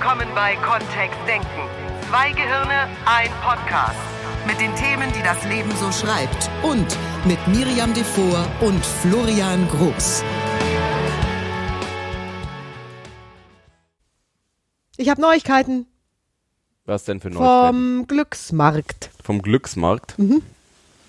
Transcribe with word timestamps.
willkommen 0.00 0.28
bei 0.34 0.56
Kontext 0.56 1.18
Denken. 1.26 1.46
Zwei 2.08 2.30
Gehirne, 2.32 2.88
ein 3.04 3.28
Podcast. 3.42 3.98
Mit 4.46 4.58
den 4.58 4.74
Themen, 4.74 5.12
die 5.12 5.22
das 5.22 5.44
Leben 5.44 5.70
so 5.76 5.92
schreibt. 5.92 6.48
Und 6.62 6.96
mit 7.26 7.38
Miriam 7.48 7.92
Devor 7.92 8.46
und 8.62 8.82
Florian 8.82 9.68
Groß. 9.68 10.24
Ich 14.96 15.10
habe 15.10 15.20
Neuigkeiten 15.20 15.86
Was 16.86 17.04
denn 17.04 17.20
für 17.20 17.28
Neuigkeiten? 17.28 17.66
vom 17.66 18.06
Glücksmarkt. 18.06 19.10
Vom 19.22 19.42
Glücksmarkt? 19.42 20.18
Mhm. 20.18 20.40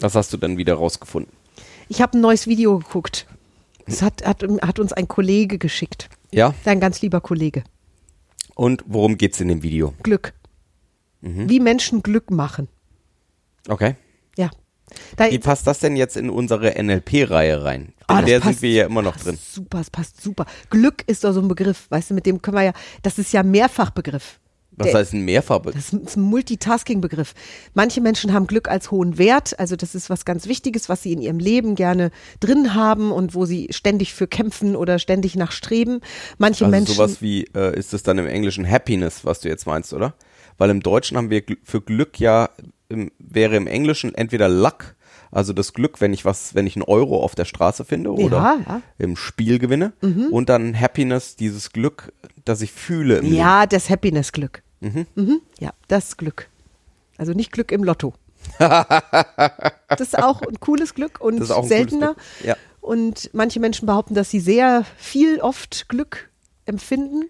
Was 0.02 0.16
hast 0.16 0.34
du 0.34 0.38
denn 0.38 0.58
wieder 0.58 0.74
rausgefunden? 0.74 1.32
Ich 1.88 2.02
habe 2.02 2.18
ein 2.18 2.22
neues 2.22 2.46
Video 2.46 2.80
geguckt. 2.80 3.26
Das 3.86 4.02
hat, 4.02 4.28
hat, 4.28 4.44
hat 4.44 4.80
uns 4.80 4.92
ein 4.92 5.08
Kollege 5.08 5.60
geschickt. 5.60 6.10
Ja? 6.32 6.54
Ein 6.66 6.82
ganz 6.82 7.02
lieber 7.02 7.22
Kollege. 7.22 7.64
Und 8.56 8.84
worum 8.88 9.18
geht's 9.18 9.40
in 9.40 9.48
dem 9.48 9.64
Video? 9.64 9.94
Glück. 10.04 10.34
Mhm. 11.22 11.50
Wie 11.50 11.60
Menschen 11.60 12.04
Glück 12.04 12.32
machen. 12.32 12.68
Okay. 13.68 13.96
Ja. 14.38 14.50
Da, 15.16 15.32
Wie 15.32 15.40
passt 15.40 15.66
das 15.68 15.80
denn 15.80 15.96
jetzt 15.96 16.18
in 16.18 16.30
unsere 16.30 16.72
NLP-Reihe 16.84 17.64
rein? 17.64 17.94
Ah, 18.08 18.16
in 18.16 18.20
das 18.22 18.26
der 18.26 18.40
passt- 18.42 18.52
sind 18.60 18.62
wir 18.64 18.72
ja 18.74 18.86
immer 18.88 19.02
noch 19.02 19.16
drin. 19.16 19.38
Super, 19.42 19.80
es 19.80 19.90
passt 19.90 20.20
super. 20.22 20.46
Glück 20.70 21.04
ist 21.08 21.24
doch 21.24 21.32
so 21.32 21.40
ein 21.40 21.48
Begriff, 21.48 21.86
weißt 21.90 22.10
du, 22.10 22.14
mit 22.14 22.26
dem 22.26 22.42
können 22.42 22.58
wir 22.58 22.64
ja, 22.64 22.74
das 23.02 23.18
ist 23.18 23.32
ja 23.32 23.42
Mehrfachbegriff. 23.44 24.41
Was 24.78 24.88
Der- 24.88 25.00
heißt 25.00 25.14
ein 25.14 25.26
Mehrfarbe? 25.26 25.72
Das 25.72 25.92
ist 25.92 26.16
ein 26.16 26.22
Multitasking-Begriff. 26.22 27.34
Manche 27.74 28.00
Menschen 28.02 28.32
haben 28.34 28.48
Glück 28.48 28.70
als 28.70 28.90
hohen 28.90 29.18
Wert, 29.18 29.60
also 29.60 29.76
das 29.76 29.96
ist 29.96 30.10
was 30.10 30.24
ganz 30.24 30.48
Wichtiges, 30.48 30.88
was 30.88 31.04
sie 31.04 31.12
in 31.12 31.22
ihrem 31.22 31.40
Leben 31.40 31.76
gerne 31.76 32.10
drin 32.40 32.74
haben 32.74 33.12
und 33.12 33.36
wo 33.36 33.46
sie 33.46 33.68
ständig 33.72 34.14
für 34.14 34.28
kämpfen 34.28 34.76
oder 34.76 34.98
ständig 34.98 35.36
nachstreben. 35.36 36.02
Manche 36.38 36.66
Also 36.66 36.72
Menschen. 36.72 36.96
sowas 36.96 37.22
wie, 37.22 37.44
äh, 37.54 37.78
ist 37.78 37.94
es 37.94 38.04
dann 38.04 38.18
im 38.18 38.28
Englischen 38.28 38.70
Happiness, 38.70 39.26
was 39.26 39.42
du 39.42 39.50
jetzt 39.50 39.68
meinst, 39.68 39.94
oder? 39.94 40.14
Weil 40.58 40.70
im 40.70 40.82
Deutschen 40.82 41.18
haben 41.18 41.30
wir 41.30 41.44
für 41.64 41.82
Glück 41.82 42.20
ja, 42.20 42.50
im, 42.88 43.12
wäre 43.20 43.56
im 43.58 43.68
Englischen 43.68 44.16
entweder 44.16 44.48
Luck, 44.48 44.96
also 45.32 45.54
das 45.54 45.74
Glück, 45.74 46.02
wenn 46.02 46.14
ich 46.14 46.26
was, 46.26 46.56
wenn 46.56 46.68
ich 46.68 46.76
einen 46.76 46.84
Euro 46.84 47.24
auf 47.24 47.36
der 47.36 47.46
Straße 47.46 47.86
finde 47.86 48.12
oder 48.14 48.38
Ja, 48.38 48.58
ja. 48.68 48.76
Mhm. 48.76 48.82
im 48.98 49.16
Spiel 49.16 49.60
gewinne. 49.60 49.94
Und 50.02 50.50
dann 50.50 50.80
Happiness, 50.80 51.36
dieses 51.36 51.72
Glück, 51.72 52.14
das 52.44 52.62
ich 52.62 52.72
fühle 52.72 53.18
im 53.18 53.26
Leben. 53.26 53.36
Ja, 53.36 53.66
das 53.66 53.90
Happiness-Glück. 53.90 54.62
Mhm. 54.82 55.42
Ja, 55.60 55.72
das 55.88 56.18
Glück. 56.18 56.50
Also 57.18 57.34
nicht 57.34 57.52
Glück 57.52 57.72
im 57.72 57.84
Lotto. 57.84 58.14
das 58.60 60.02
ist 60.02 60.18
auch 60.18 60.42
ein 60.42 60.60
cooles 60.60 60.96
Glück 60.96 61.22
und 61.22 61.46
seltener. 61.46 62.16
Glück, 62.16 62.46
ja. 62.46 62.56
Und 62.82 63.30
manche 63.34 63.60
Menschen 63.60 63.86
behaupten, 63.86 64.16
dass 64.16 64.32
sie 64.32 64.40
sehr 64.40 64.84
viel 64.98 65.40
oft 65.40 65.88
Glück 65.88 66.30
empfinden. 66.66 67.26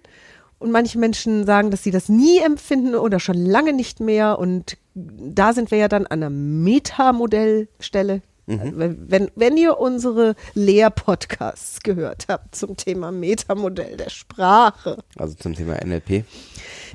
Und 0.62 0.72
manche 0.72 1.00
Menschen 1.00 1.46
sagen, 1.46 1.72
dass 1.72 1.84
sie 1.84 1.90
das 1.92 2.08
nie 2.08 2.38
empfinden 2.40 2.94
oder 2.94 3.20
schon 3.20 3.44
lange 3.44 3.74
nicht 3.74 4.00
mehr. 4.00 4.38
Und 4.38 4.78
da 4.94 5.54
sind 5.54 5.72
wir 5.72 5.80
ja 5.80 5.88
dann 5.88 6.06
an 6.06 6.22
einer 6.22 6.30
Metamodellstelle. 6.30 8.22
Mhm. 8.46 8.98
Wenn, 9.08 9.32
wenn, 9.36 9.58
ihr 9.58 9.80
unsere 9.80 10.36
Lehrpodcasts 10.54 11.82
gehört 11.82 12.26
habt 12.28 12.56
zum 12.56 12.76
Thema 12.76 13.12
Metamodell 13.12 13.98
der 13.98 14.10
Sprache, 14.10 14.98
Also 15.18 15.36
zum 15.36 15.56
Thema 15.56 15.78
NLP. 15.84 16.26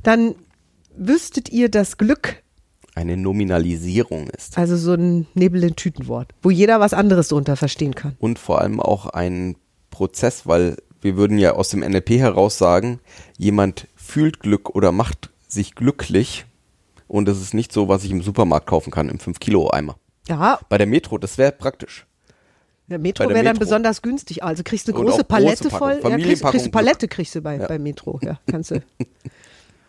dann 0.03 0.35
wüsstet 0.97 1.49
ihr, 1.51 1.69
dass 1.69 1.99
Glück 1.99 2.43
Eine 2.95 3.17
Nominalisierung 3.17 4.29
ist. 4.31 4.59
also 4.59 4.77
so 4.77 4.95
ein 4.95 5.27
Nebel 5.35 5.65
in 5.65 5.77
Tütenwort, 5.77 6.33
wo 6.43 6.51
jeder 6.51 6.81
was 6.81 6.93
anderes 6.95 7.29
drunter 7.29 7.57
verstehen 7.57 7.95
kann. 7.95 8.17
Und 8.19 8.39
vor 8.39 8.61
allem 8.61 8.81
auch 8.81 9.07
ein 9.07 9.57
Prozess, 9.91 10.47
weil 10.47 10.77
wir 11.07 11.17
würden 11.17 11.39
ja 11.39 11.53
aus 11.55 11.71
dem 11.71 11.81
NLP 11.81 12.11
heraus 12.19 12.59
sagen, 12.59 13.01
jemand 13.39 13.87
fühlt 13.97 14.41
Glück 14.41 14.71
oder 14.75 14.93
macht 14.93 15.31
sich 15.49 15.75
glücklich. 15.75 16.45
Und 17.09 17.27
das 17.29 17.41
ist 17.41 17.55
nicht 17.55 17.73
so, 17.73 17.89
was 17.89 18.05
ich 18.05 18.11
im 18.11 18.21
Supermarkt 18.21 18.67
kaufen 18.67 18.91
kann, 18.91 19.09
im 19.09 19.19
5-Kilo-Eimer. 19.19 19.97
Ja, 20.29 20.59
Bei 20.69 20.77
der 20.77 20.89
Metro, 20.89 21.17
das 21.19 21.39
wäre 21.39 21.53
praktisch. 21.53 22.05
der 22.89 22.99
Metro 22.99 23.23
wäre 23.25 23.35
dann 23.35 23.45
Metro. 23.45 23.61
besonders 23.61 24.03
günstig. 24.03 24.43
Also 24.43 24.63
kriegst 24.65 24.89
du 24.89 24.93
eine 24.93 25.01
große 25.05 25.13
große 25.19 25.25
Palette 25.25 25.69
Packung. 25.69 25.79
voll. 25.79 26.11
Ja, 26.11 26.17
kriegst, 26.19 26.43
kriegst 26.43 26.67
du 26.67 26.71
Glück. 26.71 26.73
Palette 26.73 27.09
kriegst 27.09 27.35
du 27.37 27.41
bei, 27.41 27.57
Ja. 27.59 27.67
bei 27.69 27.79
Metro. 27.79 28.19
Ja, 28.23 28.39
kannst 28.51 28.73
du. 28.73 28.83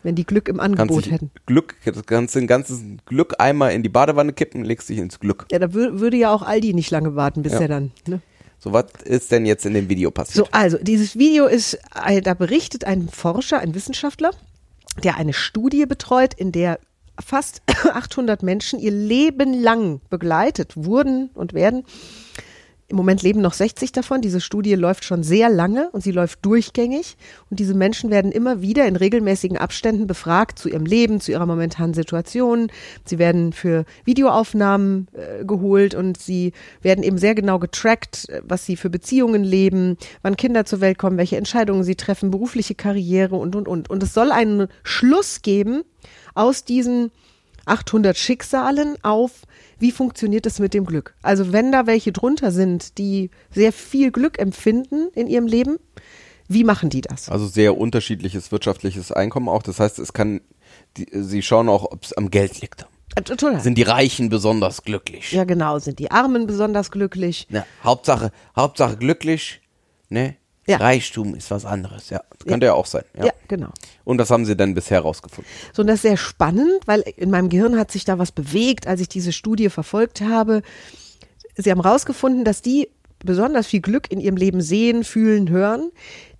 wenn 0.03 0.13
die 0.15 0.25
Glück 0.25 0.47
im 0.47 0.59
Angebot 0.59 1.09
hätten. 1.11 1.31
Glück, 1.47 1.75
das 1.83 2.05
ganze, 2.05 2.37
ein 2.39 2.45
ganzes 2.47 2.81
Glück-Eimer 3.07 3.71
in 3.71 3.81
die 3.83 3.89
Badewanne 3.89 4.31
kippen, 4.31 4.63
legst 4.63 4.87
dich 4.89 4.99
ins 4.99 5.19
Glück. 5.19 5.47
Ja, 5.51 5.57
da 5.59 5.73
wür 5.73 5.99
würde 5.99 6.17
ja 6.17 6.31
auch 6.31 6.43
Aldi 6.43 6.73
nicht 6.75 6.91
lange 6.91 7.15
warten, 7.15 7.41
bis 7.41 7.53
Ja. 7.53 7.61
er 7.61 7.67
dann. 7.67 7.91
Ne? 8.07 8.21
So, 8.59 8.73
was 8.73 8.85
ist 9.03 9.31
denn 9.31 9.45
jetzt 9.45 9.65
in 9.65 9.73
dem 9.73 9.89
Video 9.89 10.11
passiert? 10.11 10.47
So, 10.47 10.51
also 10.51 10.77
dieses 10.81 11.17
Video 11.17 11.45
ist, 11.45 11.77
äh, 12.05 12.21
da 12.21 12.33
berichtet 12.33 12.85
ein 12.85 13.07
Forscher, 13.07 13.59
ein 13.59 13.75
Wissenschaftler, 13.75 14.31
der 15.03 15.17
eine 15.17 15.33
Studie 15.33 15.85
betreut, 15.85 16.33
in 16.33 16.51
der 16.51 16.79
fast 17.23 17.61
800 17.67 18.43
Menschen 18.43 18.79
ihr 18.79 18.91
Leben 18.91 19.53
lang 19.53 20.01
begleitet 20.09 20.73
wurden 20.75 21.29
und 21.33 21.53
werden. 21.53 21.85
Im 22.89 22.95
Moment 22.95 23.21
leben 23.21 23.41
noch 23.41 23.51
60 23.51 23.91
davon. 23.91 24.21
Diese 24.21 24.39
Studie 24.39 24.75
läuft 24.75 25.03
schon 25.03 25.21
sehr 25.21 25.49
lange 25.49 25.89
und 25.91 26.03
sie 26.03 26.13
läuft 26.13 26.45
durchgängig. 26.45 27.17
Und 27.49 27.59
diese 27.59 27.73
Menschen 27.73 28.09
werden 28.11 28.31
immer 28.31 28.61
wieder 28.61 28.87
in 28.87 28.95
regelmäßigen 28.95 29.57
Abständen 29.57 30.07
befragt 30.07 30.57
zu 30.57 30.69
ihrem 30.69 30.85
Leben, 30.85 31.19
zu 31.19 31.33
ihrer 31.33 31.45
momentanen 31.45 31.93
Situation. 31.93 32.71
Sie 33.03 33.19
werden 33.19 33.51
für 33.51 33.83
Videoaufnahmen 34.05 35.09
äh, 35.11 35.43
geholt 35.43 35.95
und 35.95 36.17
sie 36.17 36.53
werden 36.81 37.03
eben 37.03 37.17
sehr 37.17 37.35
genau 37.35 37.59
getrackt, 37.59 38.27
was 38.43 38.65
sie 38.65 38.77
für 38.77 38.89
Beziehungen 38.89 39.43
leben, 39.43 39.97
wann 40.21 40.37
Kinder 40.37 40.63
zur 40.63 40.79
Welt 40.79 40.97
kommen, 40.97 41.17
welche 41.17 41.35
Entscheidungen 41.35 41.83
sie 41.83 41.95
treffen, 41.95 42.31
berufliche 42.31 42.75
Karriere 42.75 43.35
und, 43.35 43.57
und, 43.57 43.67
und. 43.67 43.89
Und 43.89 44.01
es 44.01 44.13
soll 44.13 44.31
einen 44.31 44.69
Schluss 44.83 45.41
geben 45.41 45.83
aus 46.35 46.63
diesen 46.63 47.11
800 47.67 48.17
Schicksalen 48.17 48.97
auf, 49.03 49.31
wie 49.79 49.91
funktioniert 49.91 50.45
es 50.45 50.59
mit 50.59 50.73
dem 50.73 50.85
Glück. 50.85 51.15
Also 51.21 51.51
wenn 51.51 51.71
da 51.71 51.85
welche 51.87 52.11
drunter 52.11 52.51
sind, 52.51 52.97
die 52.97 53.29
sehr 53.51 53.71
viel 53.73 54.11
Glück 54.11 54.39
empfinden 54.39 55.09
in 55.13 55.27
ihrem 55.27 55.47
Leben, 55.47 55.77
wie 56.47 56.63
machen 56.63 56.89
die 56.89 57.01
das? 57.01 57.29
Also 57.29 57.47
sehr 57.47 57.77
unterschiedliches 57.77 58.51
wirtschaftliches 58.51 59.11
Einkommen 59.11 59.49
auch. 59.49 59.63
Das 59.63 59.79
heißt, 59.79 59.99
es 59.99 60.13
kann, 60.13 60.41
die, 60.95 61.07
sie 61.11 61.41
schauen 61.41 61.67
auch, 61.69 61.83
ob 61.91 62.03
es 62.03 62.13
am 62.13 62.31
Geld 62.31 62.61
liegt. 62.61 62.85
Äh, 63.15 63.21
Total. 63.21 63.59
Sind 63.59 63.77
die 63.77 63.83
Reichen 63.83 64.29
besonders 64.29 64.83
glücklich? 64.83 65.31
ja 65.31 65.43
genau, 65.43 65.79
sind 65.79 65.99
die 65.99 66.11
Armen 66.11 66.47
besonders 66.47 66.91
glücklich? 66.91 67.47
Na, 67.49 67.65
Hauptsache, 67.83 68.31
Hauptsache 68.55 68.97
glücklich, 68.97 69.61
ne? 70.09 70.35
Ja. 70.67 70.77
Reichtum 70.77 71.33
ist 71.33 71.49
was 71.49 71.65
anderes, 71.65 72.09
ja. 72.09 72.21
Das 72.29 72.45
könnte 72.45 72.65
ja, 72.65 72.73
auch 72.73 72.85
sein. 72.85 73.03
Ja. 73.17 73.27
Ja, 73.27 73.31
genau. 73.47 73.69
Und 74.03 74.19
was 74.19 74.29
haben 74.29 74.45
Sie 74.45 74.57
denn 74.57 74.75
bisher 74.75 74.99
rausgefunden? 74.99 75.51
So, 75.73 75.81
und 75.81 75.87
das 75.87 75.95
ist 75.95 76.01
sehr 76.01 76.17
spannend, 76.17 76.81
weil 76.85 77.01
in 77.15 77.31
meinem 77.31 77.47
Gehirn 77.47 77.77
hat 77.77 77.91
sich 77.91 78.03
da 78.03 78.19
was 78.19 78.33
bewegt, 78.33 78.85
als 78.85 78.99
ich 78.99 79.07
diese 79.07 79.31
Studie 79.31 79.69
verfolgt 79.69 80.21
habe. 80.21 80.61
Sie 81.55 81.71
haben 81.71 81.81
herausgefunden, 81.81 82.43
dass 82.43 82.61
die 82.61 82.89
besonders 83.19 83.67
viel 83.67 83.81
Glück 83.81 84.11
in 84.11 84.19
ihrem 84.19 84.35
Leben 84.35 84.61
sehen, 84.61 85.03
fühlen, 85.05 85.49
hören, 85.49 85.91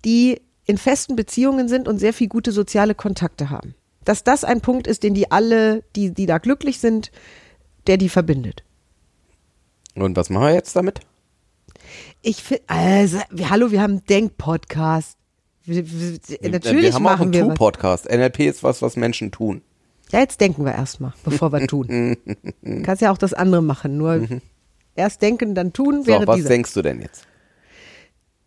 die 0.04 0.42
in 0.66 0.76
festen 0.76 1.16
Beziehungen 1.16 1.68
sind 1.68 1.88
und 1.88 1.98
sehr 1.98 2.12
viel 2.12 2.28
gute 2.28 2.52
soziale 2.52 2.94
Kontakte 2.94 3.48
haben. 3.48 3.74
Dass 4.04 4.24
das 4.24 4.44
ein 4.44 4.60
Punkt 4.60 4.86
ist, 4.86 5.02
den 5.02 5.14
die 5.14 5.30
alle, 5.30 5.82
die, 5.96 6.12
die 6.12 6.26
da 6.26 6.36
glücklich 6.38 6.78
sind, 6.78 7.10
der 7.86 7.96
die 7.96 8.10
verbindet. 8.10 8.62
Und 9.94 10.16
was 10.16 10.28
machen 10.28 10.44
wir 10.44 10.54
jetzt 10.54 10.76
damit? 10.76 11.00
Ich 12.22 12.42
finde, 12.42 12.64
also, 12.66 13.18
hallo, 13.48 13.70
wir 13.70 13.80
haben 13.80 13.92
einen 13.92 14.04
Denk-Podcast. 14.06 15.16
Natürlich 15.66 16.42
wir 16.42 16.92
haben 16.94 17.06
auch 17.06 17.10
machen 17.10 17.32
einen. 17.34 17.48
Tu-Podcast. 17.50 18.06
NLP 18.10 18.40
ist 18.40 18.62
was, 18.62 18.82
was 18.82 18.96
Menschen 18.96 19.30
tun. 19.30 19.62
Ja, 20.10 20.20
jetzt 20.20 20.40
denken 20.40 20.64
wir 20.64 20.72
erstmal, 20.72 21.12
bevor 21.24 21.52
wir 21.52 21.66
tun. 21.66 22.16
Kannst 22.82 23.02
ja 23.02 23.12
auch 23.12 23.18
das 23.18 23.34
andere 23.34 23.62
machen, 23.62 23.98
nur 23.98 24.26
erst 24.94 25.20
denken, 25.20 25.54
dann 25.54 25.72
tun 25.72 26.02
So, 26.02 26.06
wäre 26.08 26.26
was 26.26 26.36
dieser. 26.36 26.48
denkst 26.48 26.72
du 26.72 26.82
denn 26.82 27.00
jetzt? 27.02 27.26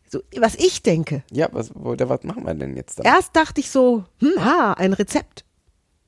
So, 0.10 0.22
was 0.38 0.56
ich 0.56 0.82
denke. 0.82 1.24
Ja, 1.32 1.48
was, 1.52 1.72
was 1.76 2.24
machen 2.24 2.46
wir 2.46 2.54
denn 2.56 2.76
jetzt 2.76 3.00
da? 3.00 3.04
Erst 3.04 3.36
dachte 3.36 3.62
ich 3.62 3.70
so, 3.70 4.04
hm, 4.20 4.32
ah, 4.40 4.74
ein 4.74 4.94
Rezept. 4.94 5.46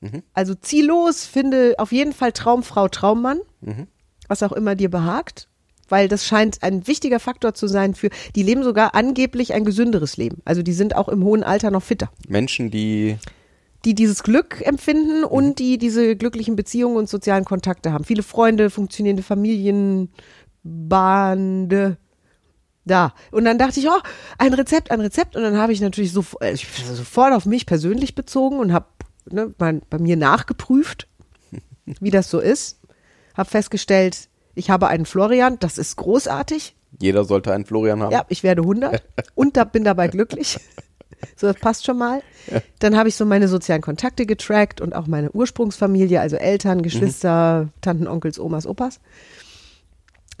Mhm. 0.00 0.22
Also 0.34 0.54
zieh 0.54 0.82
los, 0.82 1.24
finde 1.24 1.74
auf 1.78 1.92
jeden 1.92 2.12
Fall 2.12 2.32
Traumfrau, 2.32 2.88
Traummann, 2.88 3.40
Mhm. 3.60 3.86
was 4.28 4.42
auch 4.42 4.52
immer 4.52 4.74
dir 4.74 4.90
behagt, 4.90 5.48
weil 5.88 6.08
das 6.08 6.26
scheint 6.26 6.62
ein 6.62 6.86
wichtiger 6.86 7.20
Faktor 7.20 7.54
zu 7.54 7.66
sein 7.66 7.94
für, 7.94 8.10
die 8.34 8.42
leben 8.42 8.62
sogar 8.62 8.94
angeblich 8.94 9.54
ein 9.54 9.64
gesünderes 9.64 10.16
Leben. 10.16 10.42
Also 10.44 10.62
die 10.62 10.72
sind 10.72 10.96
auch 10.96 11.08
im 11.08 11.24
hohen 11.24 11.42
Alter 11.42 11.70
noch 11.70 11.82
fitter. 11.82 12.10
Menschen, 12.28 12.70
die 12.70 13.18
die 13.84 13.94
dieses 13.94 14.22
Glück 14.22 14.62
empfinden 14.64 15.24
und 15.24 15.58
die 15.58 15.78
diese 15.78 16.16
glücklichen 16.16 16.56
Beziehungen 16.56 16.96
und 16.96 17.08
sozialen 17.08 17.44
Kontakte 17.44 17.92
haben. 17.92 18.04
Viele 18.04 18.22
Freunde, 18.22 18.70
funktionierende 18.70 19.22
Familien, 19.22 20.10
Bande. 20.62 21.98
Da. 22.86 23.14
Und 23.30 23.44
dann 23.44 23.58
dachte 23.58 23.80
ich, 23.80 23.88
oh, 23.88 24.00
ein 24.38 24.52
Rezept, 24.52 24.90
ein 24.90 25.00
Rezept. 25.00 25.36
Und 25.36 25.42
dann 25.42 25.56
habe 25.56 25.72
ich 25.72 25.80
natürlich 25.80 26.12
so, 26.12 26.24
äh, 26.40 26.52
ich 26.52 26.66
bin 26.66 26.94
sofort 26.94 27.32
auf 27.32 27.46
mich 27.46 27.66
persönlich 27.66 28.14
bezogen 28.14 28.58
und 28.58 28.72
habe 28.72 28.86
ne, 29.30 29.54
mal 29.58 29.80
bei 29.88 29.98
mir 29.98 30.16
nachgeprüft, 30.16 31.08
wie 32.00 32.10
das 32.10 32.30
so 32.30 32.40
ist. 32.40 32.80
Habe 33.34 33.50
festgestellt, 33.50 34.28
ich 34.54 34.70
habe 34.70 34.88
einen 34.88 35.06
Florian, 35.06 35.58
das 35.58 35.78
ist 35.78 35.96
großartig. 35.96 36.74
jeder 37.00 37.24
sollte 37.24 37.52
einen 37.52 37.64
Florian 37.64 38.02
haben. 38.02 38.12
Ja, 38.12 38.24
ich 38.28 38.42
werde 38.42 38.62
100 38.62 39.02
und 39.34 39.56
da, 39.56 39.64
bin 39.64 39.84
dabei 39.84 40.08
glücklich. 40.08 40.58
So, 41.36 41.46
das 41.46 41.56
passt 41.56 41.86
schon 41.86 41.96
mal. 41.96 42.22
Dann 42.80 42.96
habe 42.96 43.08
ich 43.08 43.16
so 43.16 43.24
meine 43.24 43.48
sozialen 43.48 43.80
Kontakte 43.80 44.26
getrackt 44.26 44.82
und 44.82 44.94
auch 44.94 45.06
meine 45.06 45.30
Ursprungsfamilie, 45.30 46.20
also 46.20 46.36
Eltern, 46.36 46.82
Geschwister, 46.82 47.68
Tanten, 47.80 48.06
Onkels, 48.06 48.38
Omas, 48.38 48.66
Opas. 48.66 49.00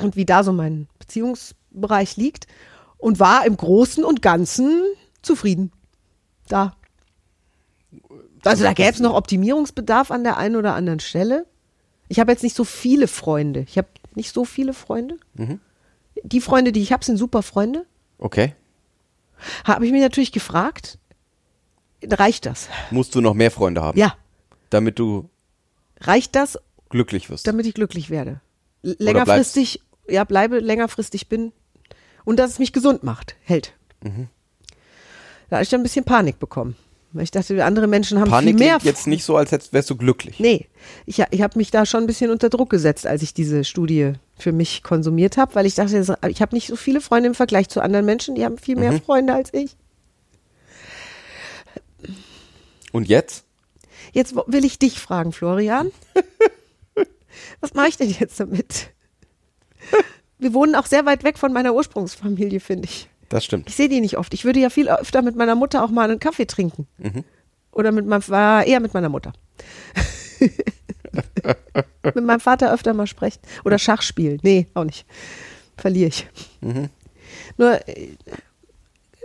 Und 0.02 0.16
wie 0.16 0.26
da 0.26 0.44
so 0.44 0.52
mein 0.52 0.88
Beziehungsbereich 0.98 2.16
liegt. 2.16 2.46
Und 2.98 3.20
war 3.20 3.46
im 3.46 3.56
Großen 3.56 4.04
und 4.04 4.22
Ganzen 4.22 4.82
zufrieden. 5.22 5.72
Da. 6.48 6.74
Also 8.44 8.64
da 8.64 8.72
gäbe 8.72 8.92
es 8.92 9.00
noch 9.00 9.14
Optimierungsbedarf 9.14 10.10
an 10.10 10.24
der 10.24 10.36
einen 10.36 10.56
oder 10.56 10.74
anderen 10.74 11.00
Stelle. 11.00 11.46
Ich 12.08 12.20
habe 12.20 12.32
jetzt 12.32 12.42
nicht 12.42 12.56
so 12.56 12.64
viele 12.64 13.08
Freunde. 13.08 13.64
Ich 13.68 13.78
habe 13.78 13.88
nicht 14.16 14.32
so 14.34 14.44
viele 14.44 14.74
Freunde. 14.74 15.18
Die 16.22 16.40
Freunde, 16.40 16.72
die 16.72 16.80
ich 16.82 16.92
habe, 16.92 17.04
sind 17.04 17.16
super 17.16 17.42
Freunde. 17.42 17.86
Okay. 18.18 18.54
Habe 19.64 19.84
ich 19.86 19.92
mich 19.92 20.00
natürlich 20.02 20.32
gefragt, 20.32 20.98
reicht 22.04 22.46
das? 22.46 22.68
Musst 22.90 23.14
du 23.14 23.20
noch 23.20 23.34
mehr 23.34 23.50
Freunde 23.50 23.82
haben? 23.82 23.98
Ja, 23.98 24.16
Damit 24.70 24.98
du 24.98 25.28
reicht 26.00 26.34
das, 26.34 26.58
glücklich 26.88 27.30
wirst. 27.30 27.46
damit 27.46 27.66
ich 27.66 27.74
glücklich 27.74 28.10
werde? 28.10 28.40
L- 28.82 28.96
Längerfristig, 28.98 29.82
ja, 30.08 30.24
bleibe 30.24 30.58
längerfristig 30.60 31.28
bin 31.28 31.52
und 32.24 32.38
dass 32.38 32.50
es 32.52 32.58
mich 32.58 32.72
gesund 32.72 33.02
macht, 33.02 33.36
hält. 33.42 33.74
Mhm. 34.02 34.28
Da 35.50 35.56
habe 35.56 35.62
ich 35.64 35.68
dann 35.70 35.80
ein 35.80 35.84
bisschen 35.84 36.04
Panik 36.04 36.38
bekommen. 36.38 36.76
Weil 37.14 37.22
ich 37.22 37.30
dachte, 37.30 37.64
andere 37.64 37.86
Menschen 37.86 38.18
haben 38.18 38.28
Panik 38.28 38.56
viel 38.58 38.66
mehr. 38.66 38.78
klingt 38.78 38.84
jetzt 38.96 39.06
nicht 39.06 39.22
so, 39.24 39.36
als 39.36 39.52
wärst 39.72 39.88
du 39.88 39.96
glücklich. 39.96 40.40
Nee, 40.40 40.66
ich, 41.06 41.22
ich 41.30 41.42
habe 41.42 41.56
mich 41.56 41.70
da 41.70 41.86
schon 41.86 42.02
ein 42.02 42.06
bisschen 42.08 42.30
unter 42.30 42.50
Druck 42.50 42.70
gesetzt, 42.70 43.06
als 43.06 43.22
ich 43.22 43.32
diese 43.32 43.62
Studie 43.62 44.14
für 44.36 44.50
mich 44.50 44.82
konsumiert 44.82 45.36
habe, 45.36 45.54
weil 45.54 45.64
ich 45.64 45.76
dachte, 45.76 46.18
ich 46.28 46.42
habe 46.42 46.54
nicht 46.56 46.66
so 46.66 46.74
viele 46.74 47.00
Freunde 47.00 47.28
im 47.28 47.34
Vergleich 47.36 47.68
zu 47.68 47.80
anderen 47.80 48.04
Menschen, 48.04 48.34
die 48.34 48.44
haben 48.44 48.58
viel 48.58 48.74
Mhm. 48.74 48.80
mehr 48.80 49.00
Freunde 49.00 49.32
als 49.32 49.54
ich. 49.54 49.76
Und 52.92 53.08
jetzt? 53.08 53.44
Jetzt 54.12 54.34
will 54.34 54.64
ich 54.64 54.78
dich 54.78 55.00
fragen, 55.00 55.32
Florian. 55.32 55.90
Was 57.60 57.74
mache 57.74 57.88
ich 57.88 57.96
denn 57.96 58.10
jetzt 58.10 58.38
damit? 58.40 58.90
Wir 60.38 60.52
wohnen 60.52 60.74
auch 60.74 60.86
sehr 60.86 61.06
weit 61.06 61.24
weg 61.24 61.38
von 61.38 61.52
meiner 61.52 61.74
Ursprungsfamilie, 61.74 62.60
finde 62.60 62.86
ich. 62.88 63.08
Das 63.28 63.44
stimmt. 63.44 63.68
Ich 63.68 63.76
sehe 63.76 63.88
die 63.88 64.00
nicht 64.00 64.18
oft. 64.18 64.34
Ich 64.34 64.44
würde 64.44 64.60
ja 64.60 64.70
viel 64.70 64.88
öfter 64.88 65.22
mit 65.22 65.36
meiner 65.36 65.54
Mutter 65.54 65.82
auch 65.84 65.90
mal 65.90 66.10
einen 66.10 66.20
Kaffee 66.20 66.46
trinken. 66.46 66.86
Mhm. 66.98 67.24
Oder 67.72 67.92
mit 67.92 68.06
meinem, 68.06 68.26
war 68.28 68.64
eher 68.64 68.80
mit 68.80 68.94
meiner 68.94 69.08
Mutter. 69.08 69.32
mit 72.02 72.24
meinem 72.24 72.40
Vater 72.40 72.72
öfter 72.72 72.94
mal 72.94 73.06
sprechen. 73.06 73.40
Oder 73.64 73.78
Schach 73.78 74.02
spielen. 74.02 74.38
Nee, 74.42 74.68
auch 74.74 74.84
nicht. 74.84 75.06
Verliere 75.76 76.08
ich. 76.08 76.28
Mhm. 76.60 76.90
Nur, 77.56 77.88
äh, 77.88 78.10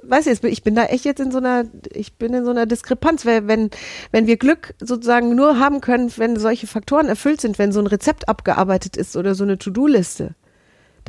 weiß 0.03 0.25
jetzt, 0.25 0.43
ich 0.43 0.63
bin 0.63 0.75
da 0.75 0.85
echt 0.85 1.05
jetzt 1.05 1.19
in 1.19 1.31
so 1.31 1.37
einer, 1.37 1.65
ich 1.93 2.13
bin 2.13 2.33
in 2.33 2.45
so 2.45 2.51
einer 2.51 2.65
Diskrepanz, 2.65 3.25
weil 3.25 3.47
wenn, 3.47 3.69
wenn 4.11 4.27
wir 4.27 4.37
Glück 4.37 4.73
sozusagen 4.79 5.35
nur 5.35 5.59
haben 5.59 5.81
können, 5.81 6.11
wenn 6.17 6.37
solche 6.37 6.67
Faktoren 6.67 7.07
erfüllt 7.07 7.41
sind, 7.41 7.59
wenn 7.59 7.71
so 7.71 7.79
ein 7.79 7.87
Rezept 7.87 8.27
abgearbeitet 8.27 8.97
ist 8.97 9.15
oder 9.15 9.35
so 9.35 9.43
eine 9.43 9.57
To-Do-Liste, 9.57 10.35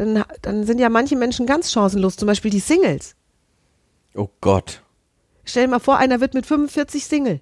dann, 0.01 0.25
dann 0.43 0.65
sind 0.67 0.79
ja 0.79 0.89
manche 0.89 1.17
Menschen 1.17 1.47
ganz 1.47 1.71
chancenlos, 1.73 2.17
zum 2.17 2.27
Beispiel 2.27 2.51
die 2.51 2.61
Singles. 2.61 3.15
Oh 4.15 4.29
Gott. 4.41 4.83
Stell 5.45 5.65
dir 5.65 5.71
mal 5.71 5.79
vor, 5.79 5.99
einer 5.99 6.21
wird 6.21 6.35
mit 6.35 6.47
45 6.47 7.05
Single. 7.05 7.41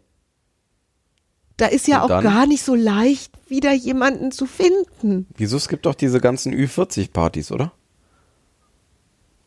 Da 1.56 1.66
ist 1.66 1.88
ja 1.88 1.98
Und 1.98 2.02
auch 2.04 2.08
dann? 2.08 2.24
gar 2.24 2.46
nicht 2.46 2.62
so 2.62 2.74
leicht, 2.74 3.32
wieder 3.50 3.72
jemanden 3.72 4.30
zu 4.30 4.46
finden. 4.46 5.26
Wieso? 5.36 5.56
Es 5.56 5.68
gibt 5.68 5.86
doch 5.86 5.94
diese 5.94 6.20
ganzen 6.20 6.54
Ü40-Partys, 6.54 7.50
oder? 7.52 7.72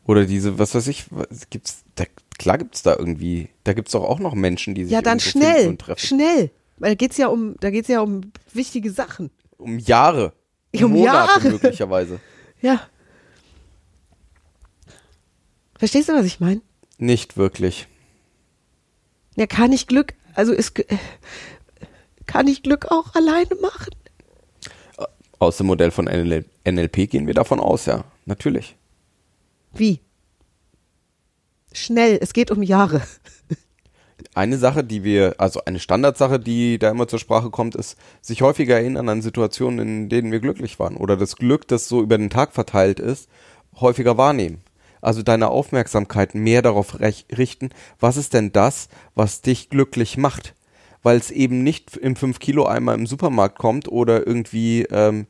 Oder 0.05 0.25
diese, 0.25 0.59
was 0.59 0.75
weiß 0.75 0.87
ich, 0.87 1.05
gibt's, 1.51 1.83
da, 1.95 2.03
klar 2.37 2.57
gibt's 2.57 2.81
da 2.83 2.95
irgendwie, 2.97 3.49
da 3.63 3.73
gibt's 3.73 3.91
doch 3.93 4.03
auch 4.03 4.19
noch 4.19 4.33
Menschen, 4.33 4.73
die 4.75 4.83
sich 4.83 4.91
Ja, 4.91 5.01
dann 5.01 5.19
schnell, 5.19 5.69
und 5.69 5.79
treffen. 5.79 6.05
schnell. 6.05 6.51
Weil 6.79 6.91
da 6.91 6.95
geht's 6.95 7.17
ja 7.17 7.27
um, 7.27 7.55
da 7.59 7.69
geht's 7.69 7.87
ja 7.87 8.01
um 8.01 8.21
wichtige 8.53 8.91
Sachen. 8.91 9.29
Um 9.57 9.77
Jahre. 9.79 10.33
Um 10.73 10.91
Monate 10.91 11.05
Jahre. 11.43 11.49
möglicherweise. 11.49 12.19
Ja. 12.63 12.79
Verstehst 15.81 16.09
du, 16.09 16.13
was 16.13 16.27
ich 16.27 16.39
meine? 16.39 16.61
Nicht 16.99 17.37
wirklich. 17.37 17.87
Ja, 19.35 19.47
kann 19.47 19.71
ich 19.71 19.87
Glück, 19.87 20.13
also 20.35 20.53
ist, 20.53 20.79
kann 22.27 22.47
ich 22.47 22.61
Glück 22.61 22.91
auch 22.91 23.15
alleine 23.15 23.55
machen? 23.59 23.89
Aus 25.39 25.57
dem 25.57 25.65
Modell 25.65 25.89
von 25.89 26.05
NL 26.05 26.45
NLP 26.69 27.09
gehen 27.09 27.25
wir 27.25 27.33
davon 27.33 27.59
aus, 27.59 27.87
ja. 27.87 28.03
Natürlich. 28.27 28.75
Wie? 29.73 30.01
Schnell, 31.73 32.19
es 32.21 32.33
geht 32.33 32.51
um 32.51 32.61
Jahre. 32.61 33.01
Eine 34.35 34.59
Sache, 34.59 34.83
die 34.83 35.03
wir, 35.03 35.33
also 35.39 35.61
eine 35.65 35.79
Standardsache, 35.79 36.39
die 36.39 36.77
da 36.77 36.91
immer 36.91 37.07
zur 37.07 37.17
Sprache 37.17 37.49
kommt, 37.49 37.73
ist, 37.73 37.97
sich 38.21 38.43
häufiger 38.43 38.75
erinnern 38.75 39.09
an 39.09 39.23
Situationen, 39.23 39.79
in 39.79 40.09
denen 40.09 40.31
wir 40.31 40.41
glücklich 40.41 40.77
waren. 40.77 40.95
Oder 40.95 41.17
das 41.17 41.37
Glück, 41.37 41.67
das 41.67 41.87
so 41.87 42.03
über 42.03 42.19
den 42.19 42.29
Tag 42.29 42.53
verteilt 42.53 42.99
ist, 42.99 43.29
häufiger 43.79 44.19
wahrnehmen. 44.19 44.61
Also 45.01 45.23
deine 45.23 45.49
Aufmerksamkeit 45.49 46.35
mehr 46.35 46.61
darauf 46.61 46.99
richten, 46.99 47.69
was 47.99 48.17
ist 48.17 48.33
denn 48.33 48.51
das, 48.51 48.89
was 49.15 49.41
dich 49.41 49.69
glücklich 49.69 50.17
macht? 50.17 50.55
Weil 51.03 51.17
es 51.17 51.31
eben 51.31 51.63
nicht 51.63 51.97
im 51.97 52.15
5-Kilo-Eimer 52.15 52.93
im 52.93 53.07
Supermarkt 53.07 53.57
kommt 53.57 53.87
oder 53.87 54.25
irgendwie 54.25 54.83
ähm, 54.83 55.25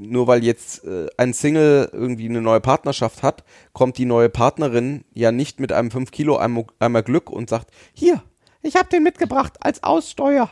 nur 0.00 0.26
weil 0.26 0.42
jetzt 0.42 0.84
äh, 0.84 1.08
ein 1.16 1.32
Single 1.32 1.90
irgendwie 1.92 2.28
eine 2.28 2.40
neue 2.40 2.60
Partnerschaft 2.60 3.22
hat, 3.22 3.44
kommt 3.72 3.98
die 3.98 4.06
neue 4.06 4.28
Partnerin 4.28 5.04
ja 5.12 5.30
nicht 5.30 5.60
mit 5.60 5.72
einem 5.72 5.90
5 5.90 6.10
Kilo 6.10 6.38
Eimer, 6.38 6.64
Eimer 6.78 7.02
Glück 7.02 7.30
und 7.30 7.50
sagt, 7.50 7.70
hier, 7.92 8.22
ich 8.62 8.76
habe 8.76 8.88
den 8.88 9.02
mitgebracht 9.02 9.54
als 9.60 9.82
Aussteuer. 9.82 10.50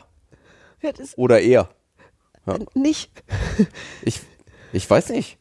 Ja, 0.81 0.91
Oder 1.17 1.41
er. 1.41 1.69
nicht. 2.73 3.11
Ich, 4.03 4.21
ich 4.71 4.89
weiß 4.89 5.09
nicht. 5.09 5.38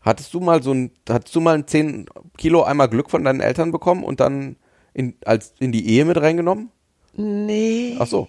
Hattest 0.00 0.32
du 0.32 0.40
mal 0.40 0.62
so 0.62 0.72
ein, 0.72 0.92
hattest 1.08 1.34
du 1.34 1.40
mal 1.40 1.54
ein 1.54 1.66
10 1.66 2.06
Kilo 2.38 2.64
Eimer 2.64 2.88
Glück 2.88 3.10
von 3.10 3.24
deinen 3.24 3.40
Eltern 3.40 3.70
bekommen 3.70 4.02
und 4.02 4.20
dann 4.20 4.56
in, 4.94 5.14
als, 5.24 5.54
in 5.58 5.72
die 5.72 5.86
Ehe 5.88 6.04
mit 6.04 6.16
reingenommen? 6.16 6.70
Nee. 7.14 7.96
Ach 7.98 8.06
so. 8.06 8.28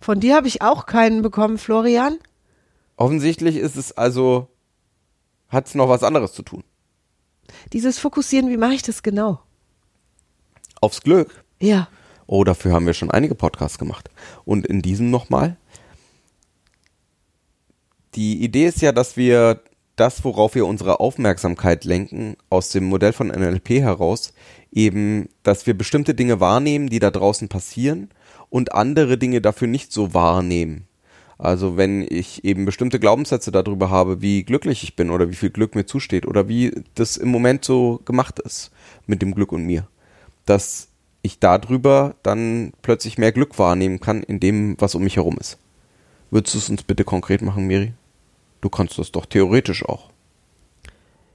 Von 0.00 0.20
dir 0.20 0.34
habe 0.36 0.48
ich 0.48 0.62
auch 0.62 0.86
keinen 0.86 1.22
bekommen, 1.22 1.58
Florian. 1.58 2.18
Offensichtlich 2.96 3.56
ist 3.56 3.76
es 3.76 3.92
also, 3.92 4.48
hat 5.48 5.66
es 5.66 5.74
noch 5.74 5.88
was 5.88 6.02
anderes 6.02 6.32
zu 6.32 6.42
tun. 6.42 6.64
Dieses 7.72 7.98
Fokussieren, 7.98 8.50
wie 8.50 8.56
mache 8.56 8.74
ich 8.74 8.82
das 8.82 9.02
genau? 9.02 9.40
Aufs 10.80 11.02
Glück. 11.02 11.44
Ja. 11.60 11.88
Oh, 12.26 12.44
dafür 12.44 12.72
haben 12.72 12.86
wir 12.86 12.94
schon 12.94 13.10
einige 13.10 13.34
Podcasts 13.34 13.78
gemacht. 13.78 14.10
Und 14.44 14.66
in 14.66 14.82
diesem 14.82 15.10
nochmal. 15.10 15.56
Die 18.14 18.42
Idee 18.42 18.66
ist 18.66 18.82
ja, 18.82 18.92
dass 18.92 19.16
wir 19.16 19.62
das, 20.00 20.24
worauf 20.24 20.54
wir 20.54 20.66
unsere 20.66 21.00
Aufmerksamkeit 21.00 21.84
lenken, 21.84 22.36
aus 22.50 22.70
dem 22.70 22.84
Modell 22.84 23.12
von 23.12 23.28
NLP 23.28 23.80
heraus, 23.80 24.32
eben, 24.72 25.28
dass 25.42 25.66
wir 25.66 25.76
bestimmte 25.76 26.14
Dinge 26.14 26.40
wahrnehmen, 26.40 26.88
die 26.88 26.98
da 26.98 27.10
draußen 27.10 27.48
passieren 27.48 28.10
und 28.50 28.72
andere 28.72 29.18
Dinge 29.18 29.40
dafür 29.40 29.68
nicht 29.68 29.92
so 29.92 30.14
wahrnehmen. 30.14 30.86
Also 31.38 31.76
wenn 31.76 32.02
ich 32.02 32.44
eben 32.44 32.64
bestimmte 32.64 32.98
Glaubenssätze 32.98 33.52
darüber 33.52 33.90
habe, 33.90 34.20
wie 34.20 34.42
glücklich 34.42 34.82
ich 34.82 34.96
bin 34.96 35.10
oder 35.10 35.30
wie 35.30 35.36
viel 35.36 35.50
Glück 35.50 35.76
mir 35.76 35.86
zusteht 35.86 36.26
oder 36.26 36.48
wie 36.48 36.72
das 36.94 37.16
im 37.16 37.28
Moment 37.28 37.64
so 37.64 38.00
gemacht 38.04 38.40
ist 38.40 38.72
mit 39.06 39.22
dem 39.22 39.34
Glück 39.34 39.52
und 39.52 39.64
mir, 39.64 39.86
dass 40.46 40.88
ich 41.22 41.38
darüber 41.38 42.16
dann 42.22 42.72
plötzlich 42.82 43.18
mehr 43.18 43.32
Glück 43.32 43.58
wahrnehmen 43.58 44.00
kann 44.00 44.22
in 44.22 44.40
dem, 44.40 44.74
was 44.80 44.96
um 44.96 45.04
mich 45.04 45.16
herum 45.16 45.36
ist. 45.38 45.58
Würdest 46.30 46.54
du 46.54 46.58
es 46.58 46.70
uns 46.70 46.82
bitte 46.82 47.04
konkret 47.04 47.40
machen, 47.40 47.66
Miri? 47.66 47.92
Du 48.60 48.68
kannst 48.68 48.98
das 48.98 49.12
doch 49.12 49.26
theoretisch 49.26 49.84
auch. 49.84 50.10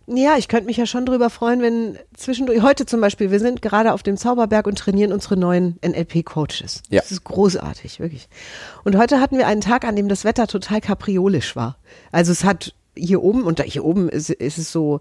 Ja, 0.05 0.37
ich 0.37 0.49
könnte 0.49 0.65
mich 0.65 0.75
ja 0.75 0.85
schon 0.85 1.05
drüber 1.05 1.29
freuen, 1.29 1.61
wenn 1.61 1.97
zwischendurch, 2.13 2.61
heute 2.61 2.85
zum 2.85 2.99
Beispiel, 2.99 3.31
wir 3.31 3.39
sind 3.39 3.61
gerade 3.61 3.93
auf 3.93 4.03
dem 4.03 4.17
Zauberberg 4.17 4.67
und 4.67 4.77
trainieren 4.77 5.13
unsere 5.13 5.37
neuen 5.37 5.79
NLP-Coaches. 5.81 6.83
Ja. 6.89 6.99
Das 6.99 7.11
ist 7.11 7.23
großartig, 7.23 8.01
wirklich. 8.01 8.27
Und 8.83 8.97
heute 8.97 9.21
hatten 9.21 9.37
wir 9.37 9.47
einen 9.47 9.61
Tag, 9.61 9.85
an 9.85 9.95
dem 9.95 10.09
das 10.09 10.25
Wetter 10.25 10.47
total 10.47 10.81
kapriolisch 10.81 11.55
war. 11.55 11.77
Also 12.11 12.33
es 12.33 12.43
hat 12.43 12.75
hier 12.97 13.23
oben, 13.23 13.43
und 13.43 13.63
hier 13.63 13.85
oben 13.85 14.09
ist, 14.09 14.29
ist 14.29 14.57
es 14.57 14.73
so, 14.73 14.99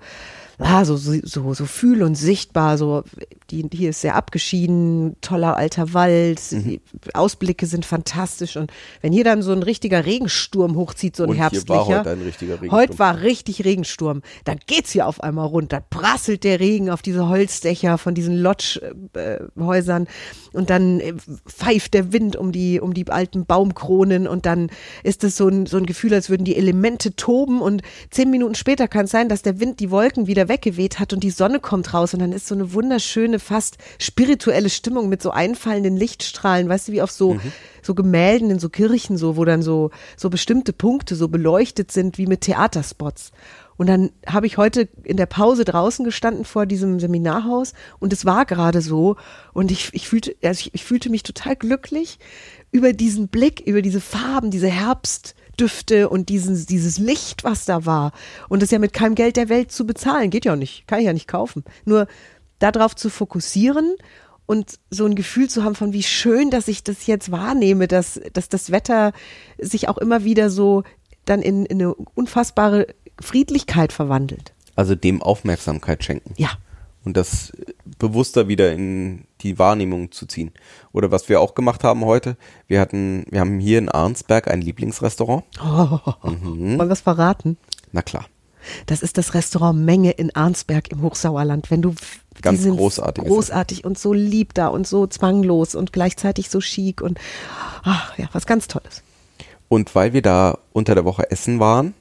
ah, 0.58 0.84
so, 0.84 0.96
so, 0.96 1.54
so, 1.54 1.64
fühl- 1.66 2.02
und 2.02 2.14
sichtbar, 2.14 2.78
so, 2.78 3.04
die, 3.50 3.66
hier 3.72 3.90
ist 3.90 4.00
sehr 4.00 4.14
abgeschieden, 4.16 5.16
toller 5.20 5.56
alter 5.56 5.92
Wald, 5.94 6.40
Mhm. 6.52 6.64
die 6.64 6.80
Ausblicke 7.14 7.66
sind 7.66 7.84
fantastisch 7.84 8.56
und 8.56 8.70
wenn 9.00 9.12
hier 9.12 9.24
dann 9.24 9.42
so 9.42 9.52
ein 9.52 9.62
richtiger 9.62 10.04
Regensturm 10.06 10.76
hochzieht, 10.76 11.16
so 11.16 11.24
ein 11.24 11.30
Und 11.30 11.36
hier 11.36 11.42
war 11.44 11.50
herbstlicher. 11.52 12.00
heute 12.00 12.10
ein 12.10 12.22
richtiger 12.22 12.54
Regensturm. 12.54 12.80
Heute 12.80 12.98
war 12.98 13.20
richtig 13.20 13.64
Regensturm. 13.64 14.22
Dann 14.44 14.58
geht's 14.66 14.90
hier 14.92 15.06
auf 15.06 15.22
einmal 15.22 15.46
runter, 15.46 15.82
prasselt 15.88 16.44
der 16.44 16.60
Regen 16.60 16.90
auf 16.90 17.02
diese 17.02 17.28
Holzdächer 17.28 17.98
von 17.98 18.14
diesen 18.14 18.36
Lodge-Häusern 18.36 20.06
und 20.52 20.70
dann 20.70 21.00
äh, 21.00 21.14
pfeift 21.46 21.94
der 21.94 22.12
Wind 22.12 22.36
um 22.36 22.52
die, 22.52 22.80
um 22.80 22.94
die 22.94 23.08
alten 23.08 23.46
Baumkronen 23.46 24.26
und 24.26 24.46
dann 24.46 24.70
ist 25.02 25.24
es 25.24 25.36
so 25.36 25.48
ein, 25.48 25.66
so 25.66 25.76
ein 25.76 25.86
Gefühl, 25.86 26.14
als 26.14 26.30
würden 26.30 26.44
die 26.44 26.56
Elemente 26.56 27.14
toben 27.16 27.60
und 27.60 27.82
zehn 28.10 28.30
Minuten 28.30 28.54
später 28.54 28.88
kann 28.88 29.04
es 29.06 29.10
sein, 29.10 29.28
dass 29.28 29.42
der 29.42 29.60
Wind 29.60 29.80
die 29.80 29.90
Wolken 29.90 30.26
wieder 30.26 30.41
wieder 30.42 30.48
weggeweht 30.48 30.98
hat 30.98 31.12
und 31.12 31.22
die 31.22 31.30
Sonne 31.30 31.60
kommt 31.60 31.94
raus 31.94 32.14
und 32.14 32.20
dann 32.20 32.32
ist 32.32 32.46
so 32.46 32.54
eine 32.54 32.72
wunderschöne, 32.72 33.38
fast 33.38 33.78
spirituelle 33.98 34.70
Stimmung 34.70 35.08
mit 35.08 35.22
so 35.22 35.30
einfallenden 35.30 35.96
Lichtstrahlen, 35.96 36.68
weißt 36.68 36.88
du, 36.88 36.92
wie 36.92 37.02
auf 37.02 37.10
so, 37.10 37.38
so 37.82 37.94
Gemälden 37.94 38.50
in 38.50 38.58
so 38.58 38.68
Kirchen 38.68 39.16
so, 39.16 39.36
wo 39.36 39.44
dann 39.44 39.62
so, 39.62 39.90
so 40.16 40.30
bestimmte 40.30 40.72
Punkte 40.72 41.14
so 41.14 41.28
beleuchtet 41.28 41.92
sind 41.92 42.18
wie 42.18 42.26
mit 42.26 42.42
Theaterspots. 42.42 43.30
Und 43.76 43.86
dann 43.86 44.10
habe 44.26 44.46
ich 44.46 44.58
heute 44.58 44.88
in 45.02 45.16
der 45.16 45.26
Pause 45.26 45.64
draußen 45.64 46.04
gestanden 46.04 46.44
vor 46.44 46.66
diesem 46.66 47.00
Seminarhaus 47.00 47.72
und 48.00 48.12
es 48.12 48.24
war 48.24 48.44
gerade 48.44 48.80
so 48.80 49.16
und 49.52 49.70
ich, 49.70 49.90
ich 49.92 50.08
fühlte, 50.08 50.34
also 50.42 50.60
ich, 50.60 50.74
ich 50.74 50.84
fühlte 50.84 51.10
mich 51.10 51.22
total 51.22 51.56
glücklich 51.56 52.18
über 52.70 52.92
diesen 52.92 53.28
Blick, 53.28 53.60
über 53.60 53.82
diese 53.82 54.00
Farben, 54.00 54.50
diese 54.50 54.68
Herbstdüfte 55.52 56.08
und 56.08 56.28
diesen, 56.28 56.66
dieses 56.66 56.98
Licht, 56.98 57.44
was 57.44 57.64
da 57.64 57.84
war. 57.86 58.12
Und 58.48 58.62
das 58.62 58.70
ja 58.70 58.78
mit 58.78 58.92
keinem 58.92 59.14
Geld 59.14 59.36
der 59.36 59.48
Welt 59.48 59.72
zu 59.72 59.86
bezahlen, 59.86 60.30
geht 60.30 60.44
ja 60.44 60.52
auch 60.52 60.56
nicht, 60.56 60.86
kann 60.86 61.00
ich 61.00 61.06
ja 61.06 61.12
nicht 61.12 61.28
kaufen. 61.28 61.64
Nur 61.84 62.06
darauf 62.58 62.96
zu 62.96 63.10
fokussieren 63.10 63.94
und 64.46 64.78
so 64.90 65.04
ein 65.06 65.14
Gefühl 65.14 65.48
zu 65.48 65.64
haben 65.64 65.74
von 65.74 65.92
wie 65.92 66.02
schön, 66.02 66.50
dass 66.50 66.68
ich 66.68 66.82
das 66.82 67.06
jetzt 67.06 67.30
wahrnehme, 67.30 67.88
dass, 67.88 68.20
dass 68.32 68.48
das 68.48 68.70
Wetter 68.70 69.12
sich 69.58 69.88
auch 69.88 69.98
immer 69.98 70.24
wieder 70.24 70.50
so 70.50 70.84
dann 71.24 71.42
in, 71.42 71.66
in 71.66 71.80
eine 71.80 71.94
unfassbare 71.94 72.88
Friedlichkeit 73.20 73.92
verwandelt. 73.92 74.52
Also 74.74 74.94
dem 74.94 75.22
Aufmerksamkeit 75.22 76.02
schenken. 76.02 76.34
Ja. 76.36 76.50
Und 77.04 77.16
das 77.16 77.52
bewusster 77.98 78.48
wieder 78.48 78.72
in 78.72 79.24
die 79.40 79.58
Wahrnehmung 79.58 80.12
zu 80.12 80.26
ziehen. 80.26 80.52
Oder 80.92 81.10
was 81.10 81.28
wir 81.28 81.40
auch 81.40 81.54
gemacht 81.54 81.82
haben 81.82 82.04
heute, 82.04 82.36
wir 82.68 82.80
hatten, 82.80 83.24
wir 83.30 83.40
haben 83.40 83.58
hier 83.58 83.78
in 83.78 83.88
Arnsberg 83.88 84.48
ein 84.48 84.60
Lieblingsrestaurant. 84.60 85.44
Oh, 85.60 85.98
Wollen 86.22 86.78
wir 86.78 86.90
es 86.90 87.00
verraten? 87.00 87.56
Na 87.90 88.02
klar. 88.02 88.26
Das 88.86 89.02
ist 89.02 89.18
das 89.18 89.34
Restaurant 89.34 89.80
Menge 89.80 90.12
in 90.12 90.34
Arnsberg 90.34 90.92
im 90.92 91.02
Hochsauerland. 91.02 91.70
Wenn 91.70 91.82
du 91.82 91.94
Ganz 92.40 92.66
großartig 92.66 93.24
großartig 93.24 93.84
und 93.84 93.98
so 93.98 94.12
lieb 94.12 94.54
da 94.54 94.68
und 94.68 94.86
so 94.86 95.06
zwanglos 95.06 95.74
und 95.74 95.92
gleichzeitig 95.92 96.48
so 96.48 96.60
chic 96.60 97.02
und 97.02 97.18
ach 97.82 98.16
ja, 98.18 98.28
was 98.32 98.46
ganz 98.46 98.68
Tolles. 98.68 99.02
Und 99.68 99.94
weil 99.94 100.12
wir 100.12 100.22
da 100.22 100.58
unter 100.72 100.94
der 100.94 101.04
Woche 101.04 101.30
essen 101.30 101.60
waren 101.60 101.94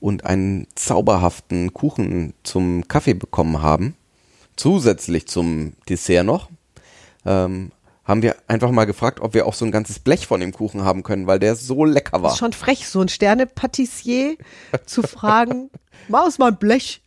und 0.00 0.24
einen 0.24 0.66
zauberhaften 0.74 1.72
Kuchen 1.72 2.34
zum 2.42 2.88
Kaffee 2.88 3.14
bekommen 3.14 3.62
haben, 3.62 3.94
zusätzlich 4.56 5.26
zum 5.28 5.74
Dessert 5.88 6.24
noch, 6.24 6.48
ähm, 7.24 7.72
haben 8.04 8.22
wir 8.22 8.36
einfach 8.46 8.70
mal 8.70 8.84
gefragt, 8.84 9.20
ob 9.20 9.34
wir 9.34 9.46
auch 9.46 9.54
so 9.54 9.64
ein 9.64 9.72
ganzes 9.72 9.98
Blech 9.98 10.26
von 10.26 10.40
dem 10.40 10.52
Kuchen 10.52 10.84
haben 10.84 11.02
können, 11.02 11.26
weil 11.26 11.40
der 11.40 11.56
so 11.56 11.84
lecker 11.84 12.22
war. 12.22 12.32
Ist 12.32 12.38
schon 12.38 12.52
frech, 12.52 12.88
so 12.88 13.00
ein 13.00 13.08
Sterne-Patissier 13.08 14.36
zu 14.86 15.02
fragen, 15.02 15.70
Maus 16.08 16.38
mal 16.38 16.52
ein 16.52 16.58
Blech 16.58 17.02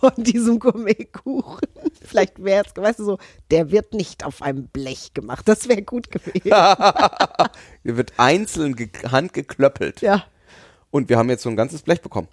von 0.00 0.12
diesem 0.16 0.58
Gourmetkuchen. 0.58 1.68
Vielleicht 2.02 2.42
wäre 2.42 2.64
es, 2.64 2.74
weißt 2.74 3.00
du, 3.00 3.04
so, 3.04 3.18
der 3.50 3.70
wird 3.70 3.92
nicht 3.92 4.24
auf 4.24 4.40
einem 4.40 4.68
Blech 4.68 5.12
gemacht. 5.12 5.46
Das 5.46 5.68
wäre 5.68 5.82
gut 5.82 6.10
gewesen. 6.10 6.48
Der 7.84 7.96
wird 7.96 8.14
einzeln 8.16 8.76
ge 8.76 8.88
handgeklöppelt. 9.10 10.00
Ja, 10.00 10.24
Und 10.90 11.08
wir 11.08 11.18
haben 11.18 11.28
jetzt 11.28 11.42
so 11.42 11.50
ein 11.50 11.56
ganzes 11.56 11.82
Blech 11.82 12.00
bekommen. 12.00 12.28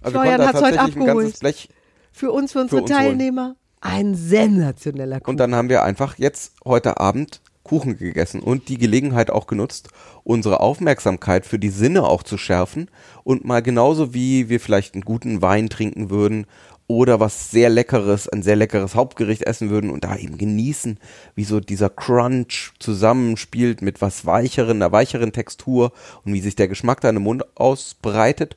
Also 0.00 0.18
Florian 0.18 0.40
konnten 0.40 0.52
da 0.52 0.66
heute 0.66 0.76
tatsächlich 0.76 0.96
ein 0.96 1.02
abgeholt. 1.02 1.24
ganzes 1.24 1.40
Blech. 1.40 1.68
für 2.12 2.32
uns, 2.32 2.52
für 2.52 2.60
unsere 2.60 2.82
uns 2.82 2.90
holen. 2.90 3.56
Ein 3.84 4.14
sensationeller 4.14 5.18
Kuchen. 5.18 5.30
Und 5.30 5.36
dann 5.38 5.56
haben 5.56 5.68
wir 5.68 5.82
einfach 5.82 6.16
jetzt 6.16 6.54
heute 6.64 7.00
Abend 7.00 7.40
Kuchen 7.64 7.96
gegessen 7.96 8.40
und 8.40 8.68
die 8.68 8.78
Gelegenheit 8.78 9.30
auch 9.30 9.48
genutzt, 9.48 9.88
unsere 10.22 10.60
Aufmerksamkeit 10.60 11.46
für 11.46 11.58
die 11.58 11.68
Sinne 11.68 12.04
auch 12.04 12.22
zu 12.22 12.38
schärfen 12.38 12.88
und 13.24 13.44
mal 13.44 13.60
genauso 13.60 14.14
wie 14.14 14.48
wir 14.48 14.60
vielleicht 14.60 14.94
einen 14.94 15.04
guten 15.04 15.42
Wein 15.42 15.68
trinken 15.68 16.10
würden 16.10 16.46
oder 16.86 17.18
was 17.18 17.50
sehr 17.50 17.70
leckeres, 17.70 18.28
ein 18.28 18.42
sehr 18.42 18.56
leckeres 18.56 18.94
Hauptgericht 18.94 19.42
essen 19.42 19.70
würden 19.70 19.90
und 19.90 20.04
da 20.04 20.16
eben 20.16 20.38
genießen, 20.38 20.98
wie 21.34 21.44
so 21.44 21.58
dieser 21.58 21.90
Crunch 21.90 22.72
zusammenspielt 22.78 23.82
mit 23.82 24.00
was 24.00 24.26
weicheren, 24.26 24.76
einer 24.76 24.92
weicheren 24.92 25.32
Textur 25.32 25.92
und 26.24 26.34
wie 26.34 26.40
sich 26.40 26.54
der 26.54 26.68
Geschmack 26.68 27.00
da 27.00 27.10
im 27.10 27.22
Mund 27.22 27.44
ausbreitet. 27.56 28.56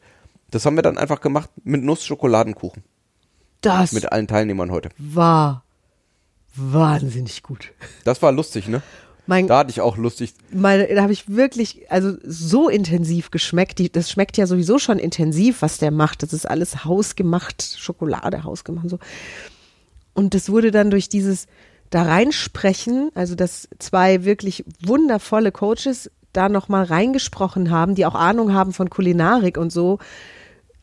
Das 0.51 0.67
haben 0.67 0.75
wir 0.75 0.83
dann 0.83 0.99
einfach 0.99 1.21
gemacht 1.21 1.49
mit 1.63 1.83
Nussschokoladenkuchen. 1.83 2.83
Das 3.61 3.91
Mit 3.91 4.11
allen 4.11 4.27
Teilnehmern 4.27 4.71
heute. 4.71 4.89
war 4.97 5.63
wahnsinnig 6.55 7.43
gut. 7.43 7.71
Das 8.03 8.21
war 8.21 8.31
lustig, 8.31 8.67
ne? 8.67 8.81
Mein, 9.27 9.47
Da 9.47 9.59
hatte 9.59 9.71
ich 9.71 9.81
auch 9.81 9.97
lustig. 9.97 10.35
meine, 10.51 10.87
da 10.93 11.01
habe 11.01 11.11
ich 11.13 11.27
wirklich, 11.29 11.91
also 11.91 12.13
so 12.23 12.69
intensiv 12.69 13.31
geschmeckt. 13.31 13.79
Die, 13.79 13.91
das 13.91 14.11
schmeckt 14.11 14.37
ja 14.37 14.45
sowieso 14.45 14.77
schon 14.77 14.99
intensiv, 14.99 15.63
was 15.63 15.79
der 15.79 15.89
macht. 15.89 16.21
Das 16.21 16.31
ist 16.31 16.47
alles 16.47 16.85
hausgemacht, 16.85 17.63
Schokolade 17.77 18.43
hausgemacht 18.43 18.83
und 18.83 18.89
so. 18.89 18.99
Und 20.13 20.35
das 20.35 20.49
wurde 20.49 20.69
dann 20.71 20.91
durch 20.91 21.09
dieses 21.09 21.47
da 21.89 22.03
reinsprechen, 22.03 23.09
also 23.15 23.35
dass 23.35 23.67
zwei 23.79 24.25
wirklich 24.25 24.63
wundervolle 24.83 25.51
Coaches 25.51 26.11
da 26.33 26.49
nochmal 26.49 26.83
reingesprochen 26.83 27.71
haben, 27.71 27.95
die 27.95 28.05
auch 28.05 28.15
Ahnung 28.15 28.53
haben 28.53 28.73
von 28.73 28.89
Kulinarik 28.89 29.57
und 29.57 29.71
so, 29.71 29.99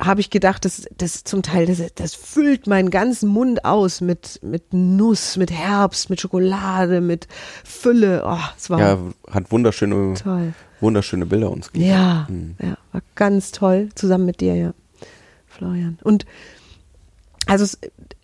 habe 0.05 0.21
ich 0.21 0.31
gedacht, 0.31 0.65
das, 0.65 0.87
das 0.97 1.25
zum 1.25 1.43
Teil, 1.43 1.67
das, 1.67 1.81
das 1.95 2.15
füllt 2.15 2.67
meinen 2.67 2.91
ganzen 2.91 3.29
Mund 3.29 3.65
aus 3.65 4.01
mit, 4.01 4.41
mit 4.43 4.73
Nuss, 4.73 5.37
mit 5.37 5.51
Herbst, 5.51 6.11
mit 6.11 6.21
Schokolade, 6.21 7.01
mit 7.01 7.29
Fülle. 7.65 8.23
Oh, 8.27 8.39
es 8.57 8.69
war 8.69 8.81
Ja, 8.81 8.99
hat 9.31 9.51
wunderschöne, 9.53 10.15
toll. 10.15 10.55
wunderschöne 10.81 11.27
Bilder 11.27 11.51
uns 11.51 11.73
gegeben. 11.73 11.91
Ja, 11.91 12.29
ja, 12.61 12.77
war 12.93 13.03
ganz 13.15 13.53
toll, 13.53 13.91
zusammen 13.95 14.27
mit 14.27 14.41
dir, 14.41 14.57
ja, 14.57 14.75
Florian. 15.47 15.99
Und 16.03 16.27
also 17.47 17.77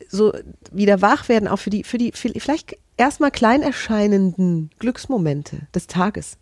so 0.09 0.33
wieder 0.73 1.01
wach 1.01 1.29
werden 1.29 1.49
auch 1.49 1.59
für 1.59 1.71
die, 1.71 1.85
für 1.85 1.99
die, 1.99 2.13
vielleicht 2.13 2.77
erstmal 2.97 3.31
klein 3.31 3.63
erscheinenden 3.63 4.71
Glücksmomente 4.79 5.69
des 5.75 5.87
Tages. 5.87 6.39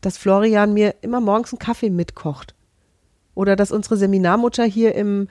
Dass 0.00 0.16
Florian 0.16 0.72
mir 0.72 0.94
immer 1.02 1.20
morgens 1.20 1.52
einen 1.52 1.58
Kaffee 1.58 1.90
mitkocht. 1.90 2.54
Oder 3.40 3.56
dass 3.56 3.72
unsere 3.72 3.96
Seminarmutter 3.96 4.64
hier 4.64 4.94
im, 4.94 5.26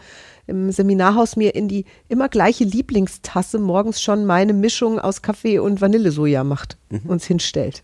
im 0.47 0.71
Seminarhaus 0.71 1.35
mir 1.35 1.53
in 1.53 1.67
die 1.67 1.85
immer 2.07 2.27
gleiche 2.27 2.63
Lieblingstasse 2.63 3.59
morgens 3.59 4.01
schon 4.01 4.25
meine 4.25 4.53
Mischung 4.53 4.97
aus 4.97 5.21
Kaffee 5.21 5.59
und 5.59 5.79
Vanillesoja 5.79 6.43
macht, 6.43 6.79
uns 7.05 7.25
hinstellt. 7.25 7.83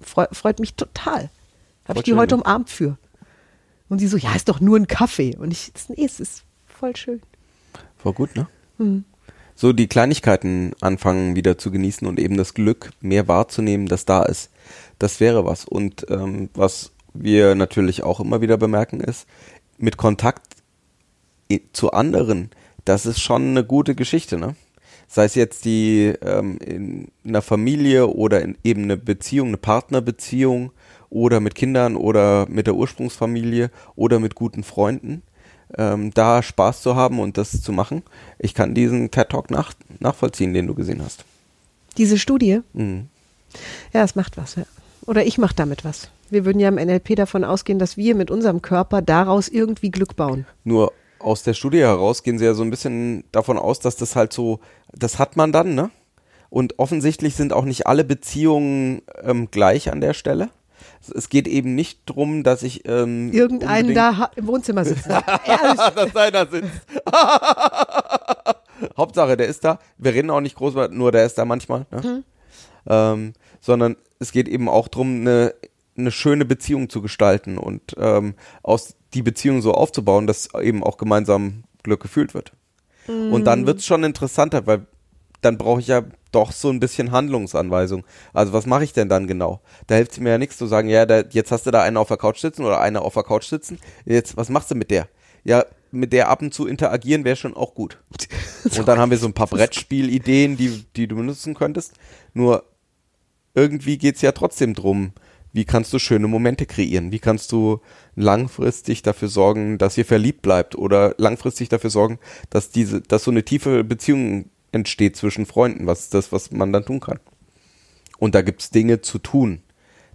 Freu, 0.00 0.24
freut 0.32 0.60
mich 0.60 0.76
total. 0.76 1.28
Habe 1.84 1.90
ich 1.90 1.92
Voll 1.92 2.02
die 2.04 2.10
schön, 2.12 2.18
heute 2.18 2.34
umarmt 2.36 2.70
für. 2.70 2.96
Und 3.90 3.98
sie 3.98 4.06
so, 4.06 4.16
ja, 4.16 4.34
ist 4.34 4.48
doch 4.48 4.60
nur 4.60 4.78
ein 4.78 4.86
Kaffee. 4.86 5.36
Und 5.36 5.50
ich, 5.50 5.72
nee, 5.88 6.06
es 6.06 6.20
ist 6.20 6.44
voll 6.64 6.96
schön. 6.96 7.20
War 8.02 8.14
gut, 8.14 8.34
ne? 8.34 8.46
So 9.54 9.74
die 9.74 9.88
Kleinigkeiten 9.88 10.72
anfangen 10.80 11.36
wieder 11.36 11.58
zu 11.58 11.70
genießen 11.70 12.08
und 12.08 12.18
eben 12.18 12.38
das 12.38 12.54
Glück 12.54 12.92
mehr 13.02 13.28
wahrzunehmen, 13.28 13.88
das 13.88 14.06
da 14.06 14.22
ist. 14.22 14.48
Das 14.98 15.20
wäre 15.20 15.44
was. 15.44 15.66
Und 15.66 16.06
ähm, 16.08 16.48
was 16.54 16.92
wir 17.14 17.54
natürlich 17.54 18.02
auch 18.02 18.20
immer 18.20 18.40
wieder 18.40 18.56
bemerken 18.56 19.00
ist, 19.00 19.26
mit 19.78 19.96
Kontakt 19.96 20.42
zu 21.72 21.90
anderen, 21.92 22.50
das 22.84 23.06
ist 23.06 23.20
schon 23.20 23.50
eine 23.50 23.64
gute 23.64 23.94
Geschichte, 23.94 24.38
ne? 24.38 24.54
Sei 25.08 25.24
es 25.24 25.34
jetzt 25.34 25.64
die 25.64 26.14
ähm, 26.22 26.58
in 26.58 27.08
einer 27.24 27.42
Familie 27.42 28.06
oder 28.06 28.40
in 28.42 28.56
eben 28.62 28.84
eine 28.84 28.96
Beziehung, 28.96 29.48
eine 29.48 29.56
Partnerbeziehung 29.56 30.70
oder 31.10 31.40
mit 31.40 31.56
Kindern 31.56 31.96
oder 31.96 32.46
mit 32.48 32.68
der 32.68 32.76
Ursprungsfamilie 32.76 33.70
oder 33.96 34.20
mit 34.20 34.36
guten 34.36 34.62
Freunden, 34.62 35.22
ähm, 35.76 36.12
da 36.14 36.44
Spaß 36.44 36.82
zu 36.82 36.94
haben 36.94 37.18
und 37.18 37.36
das 37.38 37.60
zu 37.60 37.72
machen. 37.72 38.04
Ich 38.38 38.54
kann 38.54 38.74
diesen 38.74 39.10
TED 39.10 39.30
Talk 39.30 39.50
nach, 39.50 39.72
nachvollziehen, 39.98 40.54
den 40.54 40.68
du 40.68 40.74
gesehen 40.74 41.02
hast. 41.02 41.24
Diese 41.96 42.16
Studie, 42.16 42.60
Mhm. 42.72 43.08
ja, 43.92 44.04
es 44.04 44.14
macht 44.14 44.36
was. 44.36 44.54
Ja. 44.54 44.62
Oder 45.06 45.26
ich 45.26 45.38
mache 45.38 45.56
damit 45.56 45.84
was. 45.84 46.08
Wir 46.30 46.44
würden 46.44 46.60
ja 46.60 46.68
im 46.68 46.76
NLP 46.76 47.16
davon 47.16 47.44
ausgehen, 47.44 47.78
dass 47.78 47.96
wir 47.96 48.14
mit 48.14 48.30
unserem 48.30 48.62
Körper 48.62 49.02
daraus 49.02 49.48
irgendwie 49.48 49.90
Glück 49.90 50.16
bauen. 50.16 50.46
Nur 50.64 50.92
aus 51.18 51.42
der 51.42 51.54
Studie 51.54 51.80
heraus 51.80 52.22
gehen 52.22 52.38
sie 52.38 52.44
ja 52.44 52.54
so 52.54 52.62
ein 52.62 52.70
bisschen 52.70 53.24
davon 53.32 53.58
aus, 53.58 53.80
dass 53.80 53.96
das 53.96 54.16
halt 54.16 54.32
so, 54.32 54.60
das 54.92 55.18
hat 55.18 55.36
man 55.36 55.52
dann, 55.52 55.74
ne? 55.74 55.90
Und 56.48 56.78
offensichtlich 56.78 57.36
sind 57.36 57.52
auch 57.52 57.64
nicht 57.64 57.86
alle 57.86 58.02
Beziehungen 58.04 59.02
ähm, 59.22 59.48
gleich 59.50 59.92
an 59.92 60.00
der 60.00 60.14
Stelle. 60.14 60.48
Es- 61.14 61.28
geht 61.28 61.46
eben 61.46 61.74
nicht 61.76 62.00
drum, 62.06 62.42
dass 62.42 62.62
ich 62.64 62.88
ähm, 62.88 63.30
Irgendeinen 63.32 63.94
da 63.94 64.30
im 64.34 64.46
Wohnzimmer 64.48 64.84
sitzen. 64.84 65.10
Dass 65.94 66.16
einer 66.16 66.46
sitzt. 66.46 66.70
Hauptsache, 68.96 69.36
der 69.36 69.46
ist 69.46 69.64
da. 69.64 69.78
Wir 69.98 70.14
reden 70.14 70.30
auch 70.30 70.40
nicht 70.40 70.56
groß, 70.56 70.74
nur 70.90 71.12
der 71.12 71.26
ist 71.26 71.36
da 71.38 71.44
manchmal. 71.44 71.86
Ne? 71.90 72.24
Ähm, 72.88 73.32
sondern 73.60 73.96
es 74.18 74.32
geht 74.32 74.48
eben 74.48 74.68
auch 74.68 74.88
drum, 74.88 75.20
eine, 75.20 75.54
eine 76.00 76.10
schöne 76.10 76.44
Beziehung 76.44 76.88
zu 76.88 77.02
gestalten 77.02 77.58
und 77.58 77.94
ähm, 77.98 78.34
aus 78.62 78.96
die 79.14 79.22
Beziehung 79.22 79.62
so 79.62 79.72
aufzubauen, 79.72 80.26
dass 80.26 80.54
eben 80.54 80.82
auch 80.82 80.96
gemeinsam 80.96 81.64
Glück 81.82 82.00
gefühlt 82.00 82.34
wird. 82.34 82.52
Und 83.06 83.44
dann 83.44 83.66
wird's 83.66 83.86
schon 83.86 84.04
interessanter, 84.04 84.66
weil 84.66 84.86
dann 85.40 85.58
brauche 85.58 85.80
ich 85.80 85.88
ja 85.88 86.02
doch 86.32 86.52
so 86.52 86.70
ein 86.70 86.80
bisschen 86.80 87.10
Handlungsanweisung. 87.10 88.04
Also 88.32 88.52
was 88.52 88.66
mache 88.66 88.84
ich 88.84 88.92
denn 88.92 89.08
dann 89.08 89.26
genau? 89.26 89.60
Da 89.86 89.96
hilft 89.96 90.12
es 90.12 90.20
mir 90.20 90.30
ja 90.30 90.38
nichts 90.38 90.58
zu 90.58 90.66
sagen, 90.66 90.88
ja, 90.88 91.06
da, 91.06 91.22
jetzt 91.30 91.50
hast 91.50 91.66
du 91.66 91.70
da 91.70 91.82
einen 91.82 91.96
auf 91.96 92.08
der 92.08 92.18
Couch 92.18 92.38
sitzen 92.38 92.64
oder 92.64 92.80
eine 92.80 93.02
auf 93.02 93.14
der 93.14 93.22
Couch 93.22 93.46
sitzen. 93.46 93.78
Jetzt, 94.04 94.36
was 94.36 94.48
machst 94.48 94.70
du 94.70 94.74
mit 94.74 94.90
der? 94.90 95.08
Ja, 95.42 95.64
mit 95.90 96.12
der 96.12 96.28
ab 96.28 96.42
und 96.42 96.54
zu 96.54 96.66
interagieren 96.66 97.24
wäre 97.24 97.36
schon 97.36 97.56
auch 97.56 97.74
gut. 97.74 97.98
Und 98.76 98.86
dann 98.86 98.98
haben 98.98 99.10
wir 99.10 99.18
so 99.18 99.26
ein 99.26 99.32
paar 99.32 99.48
Brettspielideen, 99.48 100.56
die, 100.56 100.84
die 100.94 101.08
du 101.08 101.16
benutzen 101.16 101.54
könntest. 101.54 101.94
Nur 102.34 102.64
irgendwie 103.54 103.98
geht's 103.98 104.20
ja 104.20 104.30
trotzdem 104.32 104.74
drum, 104.74 105.12
wie 105.52 105.64
kannst 105.64 105.92
du 105.92 105.98
schöne 105.98 106.28
Momente 106.28 106.66
kreieren? 106.66 107.10
Wie 107.12 107.18
kannst 107.18 107.52
du 107.52 107.80
langfristig 108.14 109.02
dafür 109.02 109.28
sorgen, 109.28 109.78
dass 109.78 109.98
ihr 109.98 110.04
verliebt 110.04 110.42
bleibt 110.42 110.76
oder 110.76 111.14
langfristig 111.18 111.68
dafür 111.68 111.90
sorgen, 111.90 112.18
dass 112.50 112.70
diese, 112.70 113.00
dass 113.00 113.24
so 113.24 113.30
eine 113.30 113.44
tiefe 113.44 113.82
Beziehung 113.82 114.50
entsteht 114.72 115.16
zwischen 115.16 115.46
Freunden? 115.46 115.86
Was 115.86 116.00
ist 116.00 116.14
das, 116.14 116.32
was 116.32 116.52
man 116.52 116.72
dann 116.72 116.84
tun 116.84 117.00
kann? 117.00 117.18
Und 118.18 118.34
da 118.34 118.42
gibt's 118.42 118.70
Dinge 118.70 119.00
zu 119.00 119.18
tun. 119.18 119.62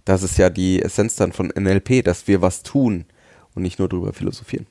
Das 0.04 0.22
ist 0.22 0.38
ja 0.38 0.48
die 0.48 0.80
Essenz 0.80 1.16
dann 1.16 1.32
von 1.32 1.48
NLP, 1.48 2.04
dass 2.04 2.28
wir 2.28 2.40
was 2.40 2.62
tun 2.62 3.04
und 3.54 3.62
nicht 3.62 3.78
nur 3.78 3.88
drüber 3.88 4.12
philosophieren. 4.12 4.66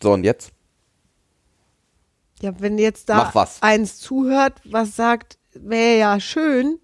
So, 0.00 0.12
und 0.12 0.24
jetzt? 0.24 0.52
Ja, 2.40 2.58
wenn 2.58 2.78
jetzt 2.78 3.10
da 3.10 3.30
eins 3.60 3.98
zuhört, 3.98 4.62
was 4.64 4.96
sagt, 4.96 5.36
wäre 5.52 5.98
ja 5.98 6.20
schön, 6.20 6.78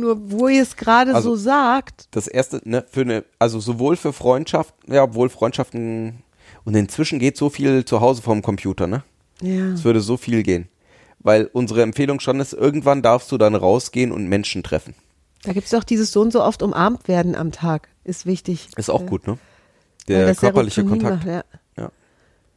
nur 0.00 0.30
wo 0.30 0.48
ihr 0.48 0.62
es 0.62 0.76
gerade. 0.76 1.14
Also- 1.14 1.36
so 1.36 1.42
sagt, 1.42 2.08
das 2.12 2.26
erste, 2.26 2.60
ne, 2.64 2.84
für 2.90 3.02
eine, 3.02 3.24
also 3.38 3.60
sowohl 3.60 3.96
für 3.96 4.12
Freundschaften, 4.12 4.92
ja, 4.94 5.02
obwohl 5.04 5.28
Freundschaften, 5.28 6.22
und 6.64 6.74
inzwischen 6.74 7.18
geht 7.18 7.36
so 7.36 7.50
viel 7.50 7.84
zu 7.84 8.00
Hause 8.00 8.22
vom 8.22 8.42
Computer, 8.42 8.86
ne? 8.86 9.02
ja. 9.42 9.72
Es 9.72 9.84
würde 9.84 10.00
so 10.00 10.16
viel 10.16 10.42
gehen. 10.42 10.68
Weil 11.20 11.50
unsere 11.52 11.82
Empfehlung 11.82 12.20
schon 12.20 12.38
ist, 12.40 12.52
irgendwann 12.52 13.02
darfst 13.02 13.32
du 13.32 13.38
dann 13.38 13.54
rausgehen 13.54 14.12
und 14.12 14.28
Menschen 14.28 14.62
treffen. 14.62 14.94
Da 15.42 15.52
gibt 15.52 15.64
es 15.66 15.70
doch 15.72 15.84
dieses 15.84 16.12
so 16.12 16.20
und 16.20 16.32
so 16.32 16.42
oft 16.42 16.62
umarmt 16.62 17.08
werden 17.08 17.34
am 17.34 17.52
Tag. 17.52 17.88
Ist 18.04 18.26
wichtig. 18.26 18.68
Ist 18.76 18.90
auch 18.90 19.00
Ja. 19.02 19.06
gut, 19.06 19.26
ne? 19.26 19.38
Der 20.08 20.34
körperliche 20.36 20.84
Kontakt. 20.84 21.16
macht, 21.16 21.26
ja. 21.26 21.42
Ja. 21.76 21.90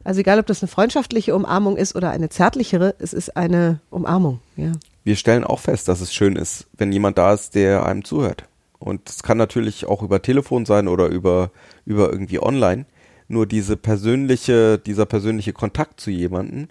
Also 0.04 0.20
egal, 0.20 0.38
ob 0.38 0.46
das 0.46 0.62
eine 0.62 0.68
freundschaftliche 0.68 1.34
Umarmung 1.34 1.76
ist 1.76 1.94
oder 1.96 2.10
eine 2.10 2.28
zärtlichere, 2.28 2.94
es 3.00 3.12
ist 3.12 3.36
eine 3.36 3.80
Umarmung. 3.90 4.40
Ja. 4.56 4.72
Wir 5.02 5.16
stellen 5.16 5.44
auch 5.44 5.60
fest, 5.60 5.88
dass 5.88 6.00
es 6.00 6.12
schön 6.12 6.36
ist, 6.36 6.66
wenn 6.76 6.92
jemand 6.92 7.18
da 7.18 7.32
ist, 7.32 7.54
der 7.54 7.86
einem 7.86 8.04
zuhört. 8.04 8.44
Und 8.78 9.08
es 9.08 9.22
kann 9.22 9.38
natürlich 9.38 9.86
auch 9.86 10.02
über 10.02 10.22
Telefon 10.22 10.64
sein 10.64 10.88
oder 10.88 11.08
über, 11.08 11.50
über 11.84 12.10
irgendwie 12.10 12.40
online. 12.40 12.86
Nur 13.28 13.46
diese 13.46 13.76
persönliche, 13.76 14.78
dieser 14.78 15.06
persönliche 15.06 15.52
Kontakt 15.52 16.00
zu 16.00 16.10
jemandem, 16.10 16.68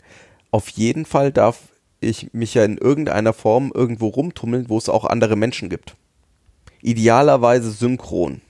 auf 0.52 0.70
jeden 0.70 1.06
Fall 1.06 1.32
darf 1.32 1.70
ich 2.02 2.34
mich 2.34 2.54
ja 2.54 2.66
in 2.66 2.78
irgendeiner 2.78 3.34
Form 3.34 3.72
irgendwo 3.74 4.08
rumtummeln, 4.08 4.70
wo 4.70 4.78
es 4.78 4.90
auch 4.90 5.06
andere 5.06 5.36
Menschen 5.36 5.70
gibt. 5.70 5.96
Idealerweise 6.82 7.72
synchron. 7.72 8.42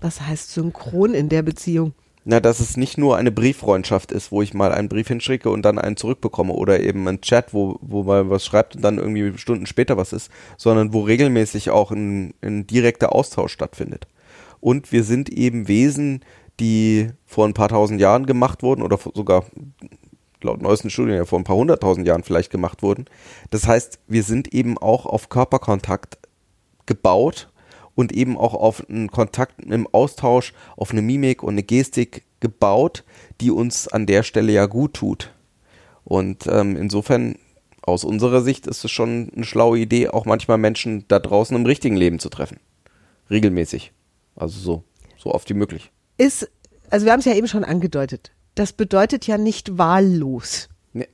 Was 0.00 0.20
heißt 0.20 0.52
synchron 0.52 1.14
in 1.14 1.28
der 1.28 1.42
Beziehung? 1.42 1.94
Na, 2.30 2.40
dass 2.40 2.60
es 2.60 2.76
nicht 2.76 2.98
nur 2.98 3.16
eine 3.16 3.32
Brieffreundschaft 3.32 4.12
ist, 4.12 4.30
wo 4.30 4.42
ich 4.42 4.52
mal 4.52 4.70
einen 4.70 4.90
Brief 4.90 5.08
hinschicke 5.08 5.48
und 5.48 5.62
dann 5.62 5.78
einen 5.78 5.96
zurückbekomme 5.96 6.52
oder 6.52 6.78
eben 6.80 7.08
ein 7.08 7.22
Chat, 7.22 7.54
wo, 7.54 7.78
wo 7.80 8.02
man 8.02 8.28
was 8.28 8.44
schreibt 8.44 8.76
und 8.76 8.82
dann 8.82 8.98
irgendwie 8.98 9.38
Stunden 9.38 9.64
später 9.64 9.96
was 9.96 10.12
ist, 10.12 10.30
sondern 10.58 10.92
wo 10.92 11.00
regelmäßig 11.00 11.70
auch 11.70 11.90
ein, 11.90 12.34
ein 12.42 12.66
direkter 12.66 13.14
Austausch 13.14 13.54
stattfindet. 13.54 14.08
Und 14.60 14.92
wir 14.92 15.04
sind 15.04 15.30
eben 15.30 15.68
Wesen, 15.68 16.22
die 16.60 17.08
vor 17.24 17.46
ein 17.46 17.54
paar 17.54 17.70
tausend 17.70 17.98
Jahren 17.98 18.26
gemacht 18.26 18.62
wurden 18.62 18.82
oder 18.82 18.98
sogar 19.14 19.46
laut 20.42 20.60
neuesten 20.60 20.90
Studien 20.90 21.16
ja 21.16 21.24
vor 21.24 21.38
ein 21.38 21.44
paar 21.44 21.56
hunderttausend 21.56 22.06
Jahren 22.06 22.24
vielleicht 22.24 22.50
gemacht 22.50 22.82
wurden. 22.82 23.06
Das 23.48 23.66
heißt, 23.66 24.00
wir 24.06 24.22
sind 24.22 24.52
eben 24.52 24.76
auch 24.76 25.06
auf 25.06 25.30
Körperkontakt 25.30 26.18
gebaut 26.84 27.48
und 27.98 28.12
eben 28.12 28.38
auch 28.38 28.54
auf 28.54 28.88
einen 28.88 29.10
Kontakt 29.10 29.60
im 29.60 29.88
Austausch, 29.90 30.52
auf 30.76 30.92
eine 30.92 31.02
Mimik 31.02 31.42
und 31.42 31.54
eine 31.54 31.64
Gestik 31.64 32.22
gebaut, 32.38 33.02
die 33.40 33.50
uns 33.50 33.88
an 33.88 34.06
der 34.06 34.22
Stelle 34.22 34.52
ja 34.52 34.66
gut 34.66 34.94
tut. 34.94 35.34
Und 36.04 36.46
ähm, 36.46 36.76
insofern, 36.76 37.34
aus 37.82 38.04
unserer 38.04 38.42
Sicht, 38.42 38.68
ist 38.68 38.84
es 38.84 38.92
schon 38.92 39.32
eine 39.34 39.44
schlaue 39.44 39.80
Idee, 39.80 40.10
auch 40.10 40.26
manchmal 40.26 40.58
Menschen 40.58 41.06
da 41.08 41.18
draußen 41.18 41.56
im 41.56 41.66
richtigen 41.66 41.96
Leben 41.96 42.20
zu 42.20 42.28
treffen. 42.28 42.60
Regelmäßig. 43.30 43.90
Also 44.36 44.60
so, 44.60 44.84
so 45.16 45.34
oft 45.34 45.50
wie 45.50 45.54
möglich. 45.54 45.90
Ist, 46.18 46.48
also 46.90 47.04
wir 47.04 47.10
haben 47.10 47.18
es 47.18 47.26
ja 47.26 47.34
eben 47.34 47.48
schon 47.48 47.64
angedeutet. 47.64 48.30
Das 48.54 48.72
bedeutet 48.72 49.26
ja 49.26 49.38
nicht 49.38 49.76
wahllos. 49.76 50.68
Nee. 50.92 51.08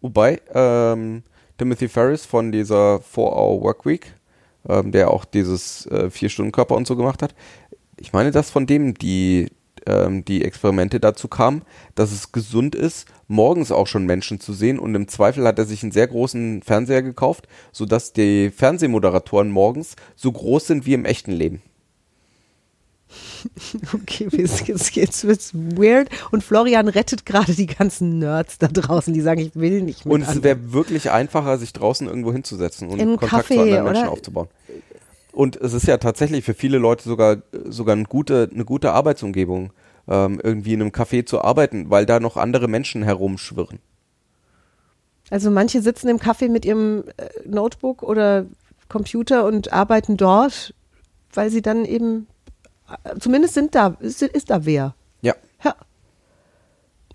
Wobei, 0.00 0.40
ähm, 0.54 1.24
Timothy 1.58 1.88
Ferris 1.88 2.24
von 2.24 2.52
dieser 2.52 3.02
4-Hour-Workweek, 3.14 4.14
ähm, 4.68 4.92
der 4.92 5.10
auch 5.10 5.24
dieses 5.24 5.86
äh, 5.86 6.10
Vier-Stunden-Körper 6.10 6.74
und 6.74 6.86
so 6.86 6.96
gemacht 6.96 7.22
hat, 7.22 7.34
ich 7.98 8.12
meine, 8.12 8.30
dass 8.30 8.50
von 8.50 8.66
dem 8.66 8.94
die, 8.94 9.50
ähm, 9.86 10.24
die 10.24 10.44
Experimente 10.44 11.00
dazu 11.00 11.28
kamen, 11.28 11.62
dass 11.94 12.12
es 12.12 12.32
gesund 12.32 12.74
ist, 12.74 13.06
morgens 13.28 13.72
auch 13.72 13.86
schon 13.86 14.06
Menschen 14.06 14.40
zu 14.40 14.52
sehen 14.52 14.78
und 14.78 14.94
im 14.94 15.08
Zweifel 15.08 15.46
hat 15.46 15.58
er 15.58 15.64
sich 15.64 15.82
einen 15.82 15.92
sehr 15.92 16.08
großen 16.08 16.62
Fernseher 16.62 17.02
gekauft, 17.02 17.48
sodass 17.70 18.12
die 18.12 18.50
Fernsehmoderatoren 18.50 19.50
morgens 19.50 19.96
so 20.16 20.32
groß 20.32 20.66
sind 20.66 20.86
wie 20.86 20.94
im 20.94 21.04
echten 21.04 21.32
Leben. 21.32 21.62
Okay, 23.94 24.28
jetzt, 24.32 24.66
jetzt, 24.68 24.94
jetzt 24.94 25.26
wird's 25.26 25.54
weird. 25.54 26.08
Und 26.30 26.42
Florian 26.42 26.88
rettet 26.88 27.26
gerade 27.26 27.54
die 27.54 27.66
ganzen 27.66 28.18
Nerds 28.18 28.58
da 28.58 28.68
draußen, 28.68 29.12
die 29.12 29.20
sagen, 29.20 29.40
ich 29.40 29.54
will 29.54 29.82
nicht 29.82 30.04
mit 30.04 30.14
Und 30.14 30.22
es 30.22 30.42
wäre 30.42 30.72
wirklich 30.72 31.10
einfacher, 31.10 31.58
sich 31.58 31.72
draußen 31.72 32.06
irgendwo 32.06 32.32
hinzusetzen 32.32 32.88
und 32.88 33.00
einen 33.00 33.16
Kontakt 33.16 33.46
Café, 33.46 33.54
zu 33.54 33.60
anderen 33.60 33.84
Menschen 33.84 34.02
oder? 34.02 34.12
aufzubauen. 34.12 34.48
Und 35.32 35.56
es 35.56 35.72
ist 35.72 35.86
ja 35.86 35.96
tatsächlich 35.96 36.44
für 36.44 36.54
viele 36.54 36.78
Leute 36.78 37.04
sogar, 37.04 37.38
sogar 37.64 37.96
eine, 37.96 38.04
gute, 38.04 38.50
eine 38.52 38.64
gute 38.64 38.92
Arbeitsumgebung, 38.92 39.72
ähm, 40.08 40.40
irgendwie 40.42 40.74
in 40.74 40.82
einem 40.82 40.90
Café 40.90 41.24
zu 41.24 41.42
arbeiten, 41.42 41.90
weil 41.90 42.06
da 42.06 42.20
noch 42.20 42.36
andere 42.36 42.68
Menschen 42.68 43.02
herumschwirren. 43.02 43.78
Also 45.30 45.50
manche 45.50 45.80
sitzen 45.80 46.08
im 46.08 46.18
Café 46.18 46.50
mit 46.50 46.66
ihrem 46.66 47.04
äh, 47.16 47.28
Notebook 47.46 48.02
oder 48.02 48.44
Computer 48.88 49.46
und 49.46 49.72
arbeiten 49.72 50.18
dort, 50.18 50.74
weil 51.32 51.50
sie 51.50 51.62
dann 51.62 51.86
eben, 51.86 52.26
zumindest 53.18 53.54
sind 53.54 53.74
da, 53.74 53.96
ist, 54.00 54.22
ist 54.22 54.50
da 54.50 54.64
wer. 54.64 54.94
Ja, 55.20 55.34
Ja. 55.64 55.74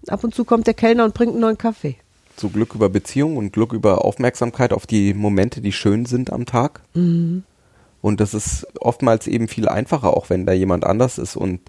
Ab 0.08 0.24
und 0.24 0.34
zu 0.34 0.46
kommt 0.46 0.68
der 0.68 0.74
Kellner 0.74 1.04
und 1.04 1.14
bringt 1.14 1.32
einen 1.34 1.42
neuen 1.42 1.58
Kaffee. 1.58 1.98
so 2.38 2.50
Glück 2.50 2.76
über 2.76 2.90
Beziehung 2.90 3.36
und 3.38 3.52
Glück 3.52 3.74
über 3.74 4.06
Aufmerksamkeit 4.06 4.72
auf 4.72 4.86
die 4.86 5.14
Momente, 5.14 5.60
die 5.60 5.72
schön 5.72 6.06
sind 6.06 6.32
am 6.32 6.46
Tag. 6.46 6.82
Und 8.02 8.20
das 8.20 8.34
ist 8.34 8.68
oftmals 8.80 9.28
eben 9.28 9.48
viel 9.48 9.68
einfacher, 9.68 10.16
auch 10.16 10.30
wenn 10.30 10.46
da 10.46 10.54
jemand 10.54 10.86
anders 10.86 11.18
ist. 11.18 11.36
Und 11.36 11.62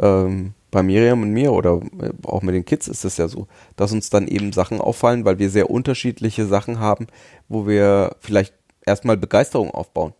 ähm, 0.00 0.54
bei 0.70 0.82
Miriam 0.82 1.22
und 1.22 1.30
mir 1.30 1.52
oder 1.52 1.80
äh, 2.00 2.10
auch 2.24 2.42
mit 2.42 2.54
den 2.54 2.64
Kids 2.64 2.88
ist 2.88 3.04
es 3.04 3.16
ja 3.16 3.28
so, 3.28 3.46
dass 3.76 3.92
uns 3.92 4.10
dann 4.10 4.26
eben 4.26 4.52
Sachen 4.52 4.80
auffallen, 4.80 5.24
weil 5.24 5.38
wir 5.38 5.50
sehr 5.50 5.70
unterschiedliche 5.70 6.46
Sachen 6.46 6.80
haben, 6.80 7.06
wo 7.48 7.66
wir 7.66 8.16
vielleicht 8.20 8.54
erstmal 8.84 9.16
Begeisterung 9.16 9.70
aufbauen. 9.70 10.14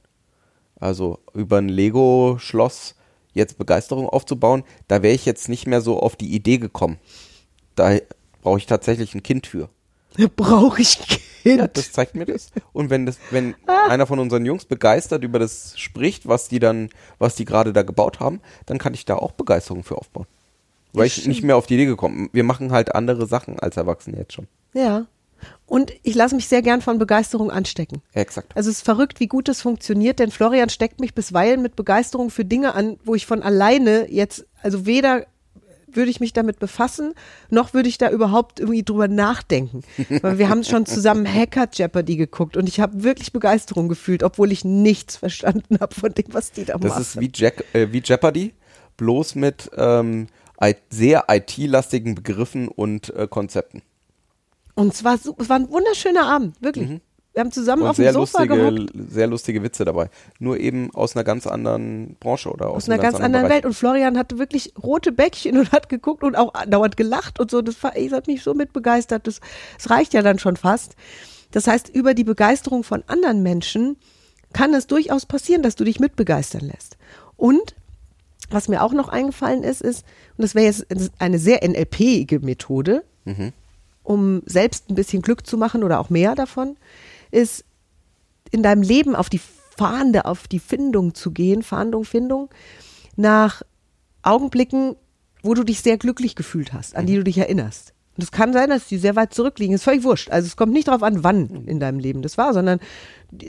Also 0.79 1.19
über 1.33 1.59
ein 1.59 1.69
Lego-Schloss 1.69 2.95
jetzt 3.35 3.59
Begeisterung 3.59 4.09
aufzubauen, 4.09 4.65
da 4.89 5.03
wäre 5.03 5.15
ich 5.15 5.27
jetzt 5.27 5.49
nicht 5.49 5.67
mehr 5.67 5.81
so 5.81 6.01
auf 6.01 6.17
die 6.17 6.35
Idee 6.35 6.59
gekommen. 6.59 6.99
Da 7.75 7.99
brauche 8.43 8.59
ich 8.59 8.67
tatsächlich 8.67 9.15
ein 9.15 9.23
Kind 9.23 9.47
für. 9.47 9.69
Brauche 10.37 10.81
ich 10.81 11.01
ein 11.01 11.07
Kind? 11.07 11.59
Ja, 11.59 11.67
das 11.67 11.93
zeigt 11.93 12.15
mir 12.15 12.25
das. 12.25 12.51
Und 12.73 12.89
wenn 12.89 13.05
das, 13.05 13.19
wenn 13.31 13.55
einer 13.67 14.07
von 14.07 14.19
unseren 14.19 14.47
Jungs 14.47 14.65
begeistert 14.65 15.25
über 15.25 15.39
das 15.39 15.79
spricht, 15.79 16.27
was 16.27 16.49
die 16.49 16.59
dann, 16.59 16.89
was 17.19 17.35
die 17.35 17.45
gerade 17.45 17.73
da 17.73 17.83
gebaut 17.83 18.21
haben, 18.21 18.41
dann 18.67 18.79
kann 18.79 18.95
ich 18.95 19.05
da 19.05 19.17
auch 19.17 19.33
Begeisterung 19.33 19.83
für 19.83 19.99
aufbauen. 19.99 20.27
Weil 20.93 21.07
ich 21.07 21.27
nicht 21.27 21.43
mehr 21.43 21.57
auf 21.57 21.67
die 21.67 21.75
Idee 21.75 21.87
gekommen. 21.87 22.17
bin. 22.17 22.31
Wir 22.33 22.45
machen 22.45 22.71
halt 22.71 22.95
andere 22.95 23.27
Sachen 23.27 23.59
als 23.59 23.77
Erwachsene 23.77 24.19
jetzt 24.19 24.33
schon. 24.35 24.47
ja. 24.73 25.07
Und 25.67 25.93
ich 26.03 26.15
lasse 26.15 26.35
mich 26.35 26.49
sehr 26.49 26.63
gern 26.63 26.83
von 26.83 26.99
Begeisterung 26.99 27.51
anstecken. 27.51 28.03
Exakt. 28.13 28.57
Also 28.57 28.71
es 28.71 28.79
ist 28.79 28.85
verrückt, 28.85 29.21
wie 29.21 29.27
gut 29.27 29.49
das 29.49 29.63
funktioniert, 29.63 30.19
denn 30.19 30.31
Florian 30.31 30.69
steckt 30.69 31.01
mich 31.01 31.15
bisweilen 31.15 31.63
mit 31.63 31.77
Begeisterung 31.77 32.31
für 32.31 32.45
Dinge 32.45 32.75
an, 32.75 32.99
wo 33.05 33.15
ich 33.15 33.27
von 33.27 33.43
alleine 33.43 34.11
jetzt, 34.11 34.47
also 34.63 34.87
weder 34.87 35.27
würde 35.97 36.11
ich 36.11 36.21
mich 36.21 36.33
damit 36.33 36.59
befassen, 36.59 37.15
noch 37.51 37.75
würde 37.75 37.89
ich 37.89 37.99
da 37.99 38.11
überhaupt 38.11 38.61
irgendwie 38.61 38.83
drüber 38.83 39.09
nachdenken. 39.09 39.83
Weil 40.23 40.39
wir 40.39 40.49
haben 40.49 40.65
schon 40.65 40.87
zusammen 40.87 41.27
Hacker 41.33 41.69
Jeopardy 41.73 42.17
geguckt 42.17 42.57
und 42.57 42.69
ich 42.69 42.81
habe 42.81 43.05
wirklich 43.05 43.33
Begeisterung 43.33 43.89
gefühlt, 43.89 44.23
obwohl 44.23 44.53
ich 44.53 44.65
nichts 44.65 45.17
verstanden 45.17 45.79
habe 45.81 45.95
von 45.95 46.13
dem, 46.13 46.27
was 46.29 46.53
die 46.53 46.65
da 46.65 46.79
Das 46.79 46.91
machen. 46.91 47.03
ist 47.03 47.21
wie, 47.21 47.31
Jack, 47.33 47.65
äh, 47.73 47.89
wie 47.93 48.03
Jeopardy, 48.05 48.55
bloß 48.97 49.37
mit 49.37 49.71
ähm, 49.77 50.27
sehr 50.91 51.25
IT-lastigen 51.29 52.15
Begriffen 52.15 52.69
und 52.69 53.15
äh, 53.15 53.27
Konzepten. 53.29 53.83
Und 54.75 54.95
zwar, 54.95 55.19
so, 55.19 55.35
es 55.39 55.49
war 55.49 55.57
ein 55.57 55.71
wunderschöner 55.71 56.27
Abend, 56.27 56.61
wirklich. 56.61 57.01
Wir 57.35 57.41
haben 57.41 57.51
zusammen 57.51 57.83
Mhm. 57.83 57.87
Und 57.87 57.91
auf 57.91 57.97
dem 57.97 58.13
Sofa 58.13 58.45
gehockt. 58.45 58.79
lustige, 58.79 59.05
sehr 59.11 59.27
lustige 59.27 59.63
Witze 59.65 59.85
dabei. 59.85 60.09
Nur 60.39 60.59
eben 60.59 60.95
aus 60.95 61.17
einer 61.17 61.25
ganz 61.25 61.49
anderen 61.49 62.17
Branche 62.21 62.49
oder 62.49 62.71
aus, 62.71 62.85
aus 62.85 62.89
einer 62.89 63.03
ganz 63.03 63.17
anderen 63.17 63.47
Bereich. 63.47 63.57
Welt. 63.57 63.67
Und 63.67 63.75
Florian 63.75 64.17
hatte 64.17 64.39
wirklich 64.39 64.73
rote 64.81 65.11
Bäckchen 65.11 65.59
und 65.59 65.73
hat 65.73 65.89
geguckt 65.89 66.23
und 66.23 66.37
auch 66.37 66.53
dauernd 66.67 66.97
gelacht 66.97 67.41
und 67.41 67.51
so. 67.51 67.61
Das, 67.61 67.83
war, 67.83 67.93
das 67.93 68.13
hat 68.13 68.29
mich 68.29 68.43
so 68.45 68.55
mit 68.55 68.73
begeistert. 68.73 69.27
Das, 69.27 69.41
das 69.77 69.91
reicht 69.91 70.15
ja 70.15 70.23
dann 70.23 70.39
schon 70.39 70.57
fast. 70.57 70.95
Das 71.51 71.67
heißt, 71.67 71.89
über 71.89 72.15
die 72.15 72.25
Begeisterung 72.25 72.85
von 72.85 73.03
anderen 73.09 73.43
Menschen 73.43 73.97
kann 74.53 74.73
es 74.73 74.87
durchaus 74.87 75.27
passieren, 75.27 75.63
dass 75.63 75.75
du 75.75 75.83
dich 75.83 75.99
mitbegeistern 75.99 76.63
lässt. 76.63 76.97
Und 77.37 77.75
was 78.51 78.69
mir 78.69 78.81
auch 78.83 78.93
noch 78.93 79.09
eingefallen 79.09 79.65
ist, 79.65 79.83
ist, 79.83 80.05
und 80.37 80.43
das 80.43 80.55
wäre 80.55 80.67
jetzt 80.67 80.87
eine 81.19 81.39
sehr 81.41 81.69
NLP-ige 81.69 82.39
Methode, 82.41 83.03
um 84.05 84.43
selbst 84.47 84.89
ein 84.89 84.95
bisschen 84.95 85.23
Glück 85.23 85.47
zu 85.47 85.59
machen 85.59 85.83
oder 85.83 85.99
auch 85.99 86.11
mehr 86.11 86.37
davon, 86.37 86.77
ist 87.33 87.65
in 88.53 88.63
deinem 88.63 88.83
Leben 88.83 89.17
auf 89.17 89.29
die 89.29 89.41
Fahndung, 89.77 90.23
auf 90.23 90.47
die 90.47 90.61
Findung 90.61 91.15
zu 91.15 91.33
gehen, 91.33 91.65
Fahndung, 91.65 92.05
Findung, 92.05 92.49
nach 93.17 93.63
Augenblicken, 94.23 94.95
wo 95.43 95.55
du 95.55 95.65
dich 95.65 95.81
sehr 95.81 95.99
glücklich 95.99 96.37
gefühlt 96.37 96.73
hast, 96.73 96.95
an 96.95 97.07
die 97.07 97.17
du 97.17 97.25
dich 97.25 97.39
erinnerst. 97.39 97.93
Und 98.17 98.23
es 98.23 98.31
kann 98.31 98.53
sein, 98.53 98.71
dass 98.71 98.87
die 98.87 98.99
sehr 98.99 99.17
weit 99.17 99.35
zurückliegen. 99.35 99.75
Ist 99.75 99.83
völlig 99.83 100.05
wurscht. 100.05 100.31
Also 100.31 100.47
es 100.47 100.57
kommt 100.57 100.73
nicht 100.73 100.87
darauf 100.87 101.03
an, 101.03 101.25
wann 101.25 101.65
in 101.67 101.81
deinem 101.81 101.99
Leben 101.99 102.23
das 102.23 102.39
war, 102.39 102.55
sondern 102.55 102.79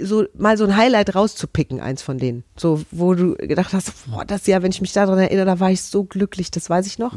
so 0.01 0.25
mal 0.35 0.57
so 0.57 0.63
ein 0.63 0.75
Highlight 0.75 1.13
rauszupicken, 1.13 1.79
eins 1.79 2.01
von 2.01 2.17
denen. 2.17 2.43
So, 2.57 2.81
wo 2.89 3.13
du 3.13 3.35
gedacht 3.35 3.73
hast, 3.73 3.93
boah, 4.07 4.25
das 4.25 4.47
Jahr, 4.47 4.63
wenn 4.63 4.71
ich 4.71 4.81
mich 4.81 4.93
daran 4.93 5.19
erinnere, 5.19 5.45
da 5.45 5.59
war 5.59 5.69
ich 5.69 5.83
so 5.83 6.03
glücklich, 6.03 6.49
das 6.49 6.69
weiß 6.69 6.87
ich 6.87 6.97
noch. 6.97 7.15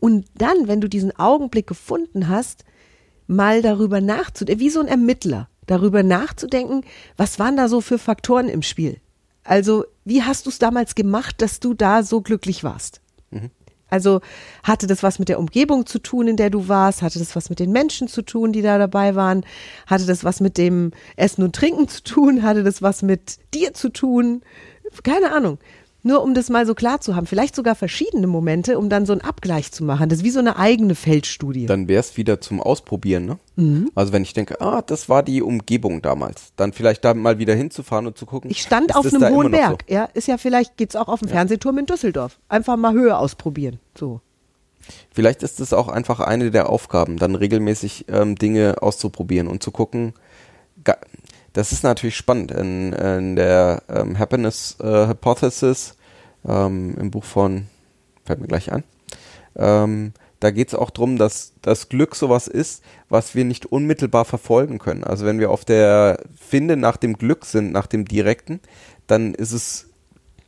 Und 0.00 0.26
dann, 0.36 0.68
wenn 0.68 0.80
du 0.80 0.88
diesen 0.88 1.16
Augenblick 1.18 1.66
gefunden 1.66 2.28
hast, 2.28 2.64
mal 3.26 3.62
darüber 3.62 4.00
nachzudenken, 4.00 4.60
wie 4.60 4.70
so 4.70 4.80
ein 4.80 4.88
Ermittler, 4.88 5.48
darüber 5.66 6.02
nachzudenken, 6.02 6.82
was 7.16 7.38
waren 7.38 7.56
da 7.56 7.68
so 7.68 7.80
für 7.80 7.98
Faktoren 7.98 8.48
im 8.48 8.62
Spiel? 8.62 9.00
Also, 9.44 9.84
wie 10.04 10.22
hast 10.22 10.46
du 10.46 10.50
es 10.50 10.58
damals 10.58 10.94
gemacht, 10.94 11.40
dass 11.40 11.60
du 11.60 11.74
da 11.74 12.02
so 12.02 12.20
glücklich 12.20 12.64
warst? 12.64 13.00
Also 13.90 14.20
hatte 14.62 14.86
das 14.86 15.02
was 15.02 15.18
mit 15.18 15.28
der 15.28 15.38
Umgebung 15.38 15.86
zu 15.86 15.98
tun, 15.98 16.28
in 16.28 16.36
der 16.36 16.50
du 16.50 16.68
warst? 16.68 17.02
Hatte 17.02 17.18
das 17.18 17.34
was 17.34 17.48
mit 17.50 17.58
den 17.58 17.72
Menschen 17.72 18.08
zu 18.08 18.22
tun, 18.22 18.52
die 18.52 18.62
da 18.62 18.78
dabei 18.78 19.14
waren? 19.14 19.44
Hatte 19.86 20.06
das 20.06 20.24
was 20.24 20.40
mit 20.40 20.58
dem 20.58 20.92
Essen 21.16 21.42
und 21.42 21.54
Trinken 21.54 21.88
zu 21.88 22.02
tun? 22.02 22.42
Hatte 22.42 22.64
das 22.64 22.82
was 22.82 23.02
mit 23.02 23.38
dir 23.54 23.72
zu 23.74 23.88
tun? 23.88 24.42
Keine 25.02 25.32
Ahnung. 25.32 25.58
Nur 26.04 26.22
um 26.22 26.32
das 26.32 26.48
mal 26.48 26.64
so 26.64 26.74
klar 26.74 27.00
zu 27.00 27.16
haben. 27.16 27.26
Vielleicht 27.26 27.56
sogar 27.56 27.74
verschiedene 27.74 28.28
Momente, 28.28 28.78
um 28.78 28.88
dann 28.88 29.04
so 29.04 29.12
einen 29.12 29.20
Abgleich 29.20 29.72
zu 29.72 29.84
machen. 29.84 30.08
Das 30.08 30.20
ist 30.20 30.24
wie 30.24 30.30
so 30.30 30.38
eine 30.38 30.56
eigene 30.56 30.94
Feldstudie. 30.94 31.66
Dann 31.66 31.88
wäre 31.88 32.00
es 32.00 32.16
wieder 32.16 32.40
zum 32.40 32.60
Ausprobieren, 32.60 33.26
ne? 33.26 33.38
Mhm. 33.56 33.90
Also 33.96 34.12
wenn 34.12 34.22
ich 34.22 34.32
denke, 34.32 34.60
ah, 34.60 34.80
das 34.82 35.08
war 35.08 35.24
die 35.24 35.42
Umgebung 35.42 36.00
damals, 36.00 36.52
dann 36.56 36.72
vielleicht 36.72 37.04
da 37.04 37.14
mal 37.14 37.38
wieder 37.38 37.54
hinzufahren 37.54 38.06
und 38.06 38.16
zu 38.16 38.26
gucken. 38.26 38.50
ich 38.50 38.62
stand 38.62 38.94
auf 38.94 39.12
einem 39.12 39.34
hohen 39.34 39.50
Berg. 39.50 39.84
Ja, 39.88 40.04
ist 40.04 40.28
ja 40.28 40.38
vielleicht, 40.38 40.76
geht's 40.76 40.94
auch 40.94 41.08
auf 41.08 41.20
dem 41.20 41.28
Fernsehturm 41.28 41.78
in 41.78 41.86
Düsseldorf. 41.86 42.38
Einfach 42.48 42.76
mal 42.76 42.92
Höhe 42.92 43.16
ausprobieren. 43.18 43.80
So. 43.98 44.20
Vielleicht 45.10 45.42
ist 45.42 45.60
es 45.60 45.72
auch 45.72 45.88
einfach 45.88 46.20
eine 46.20 46.50
der 46.50 46.68
Aufgaben, 46.70 47.16
dann 47.16 47.34
regelmäßig 47.34 48.06
ähm, 48.08 48.36
Dinge 48.36 48.76
auszuprobieren 48.80 49.48
und 49.48 49.62
zu 49.62 49.72
gucken. 49.72 50.14
Das 51.58 51.72
ist 51.72 51.82
natürlich 51.82 52.14
spannend. 52.14 52.52
In, 52.52 52.92
in 52.92 53.34
der 53.34 53.82
ähm, 53.88 54.16
Happiness 54.16 54.76
äh, 54.78 55.08
Hypothesis 55.08 55.96
ähm, 56.46 56.96
im 57.00 57.10
Buch 57.10 57.24
von, 57.24 57.66
fällt 58.24 58.38
mir 58.38 58.46
gleich 58.46 58.70
an, 58.70 58.84
ähm, 59.56 60.12
da 60.38 60.52
geht 60.52 60.68
es 60.68 60.76
auch 60.76 60.90
drum, 60.90 61.18
dass 61.18 61.54
das 61.60 61.88
Glück 61.88 62.14
sowas 62.14 62.46
ist, 62.46 62.84
was 63.08 63.34
wir 63.34 63.44
nicht 63.44 63.66
unmittelbar 63.66 64.24
verfolgen 64.24 64.78
können. 64.78 65.02
Also 65.02 65.26
wenn 65.26 65.40
wir 65.40 65.50
auf 65.50 65.64
der 65.64 66.20
Finde 66.36 66.76
nach 66.76 66.96
dem 66.96 67.14
Glück 67.18 67.44
sind, 67.44 67.72
nach 67.72 67.88
dem 67.88 68.04
Direkten, 68.04 68.60
dann 69.08 69.34
ist 69.34 69.50
es 69.50 69.88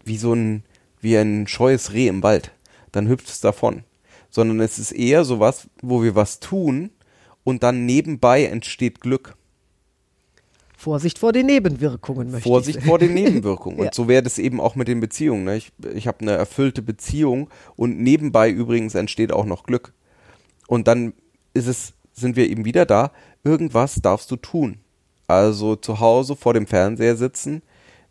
wie 0.05 0.17
so 0.17 0.33
ein, 0.33 0.63
wie 1.01 1.17
ein 1.17 1.49
scheues 1.49 1.93
Reh 1.93 2.07
im 2.07 2.23
Wald. 2.23 2.53
Dann 2.93 3.09
hüpft 3.09 3.31
es 3.31 3.41
davon. 3.41 3.83
Sondern 4.31 4.61
es 4.61 4.79
ist 4.79 4.93
eher 4.93 5.25
sowas, 5.25 5.67
wo 5.83 6.05
wir 6.05 6.15
was 6.15 6.39
tun 6.39 6.91
und 7.43 7.65
dann 7.65 7.85
nebenbei 7.85 8.45
entsteht 8.45 9.01
Glück. 9.01 9.35
Vorsicht 10.81 11.19
vor 11.19 11.33
den 11.33 11.45
Nebenwirkungen 11.45 12.31
möchte 12.31 12.49
Vorsicht 12.49 12.79
ich 12.79 12.85
vor 12.87 12.99
den 12.99 13.13
Nebenwirkungen. 13.13 13.79
Ja. 13.81 13.85
Und 13.85 13.95
so 13.95 14.09
wäre 14.09 14.23
das 14.23 14.39
eben 14.39 14.61
auch 14.61 14.77
mit 14.77 14.89
den 14.89 15.01
Beziehungen. 15.01 15.45
Ne? 15.45 15.57
Ich, 15.57 15.73
ich 15.95 16.07
habe 16.07 16.21
eine 16.21 16.33
erfüllte 16.33 16.81
Beziehung 16.81 17.51
und 17.77 18.01
nebenbei 18.01 18.51
übrigens 18.51 18.95
entsteht 18.95 19.31
auch 19.31 19.45
noch 19.45 19.65
Glück. 19.65 19.93
Und 20.69 20.89
dann 20.89 21.13
ist 21.53 21.67
es, 21.67 21.93
sind 22.15 22.35
wir 22.35 22.49
eben 22.49 22.65
wieder 22.65 22.87
da, 22.87 23.13
irgendwas 23.45 23.97
darfst 23.97 24.31
du 24.31 24.37
tun. 24.37 24.79
Also 25.27 25.77
zu 25.77 26.01
Hause 26.01 26.35
vor 26.35 26.55
dem 26.55 26.67
Fernseher 26.67 27.17
sitzen 27.17 27.63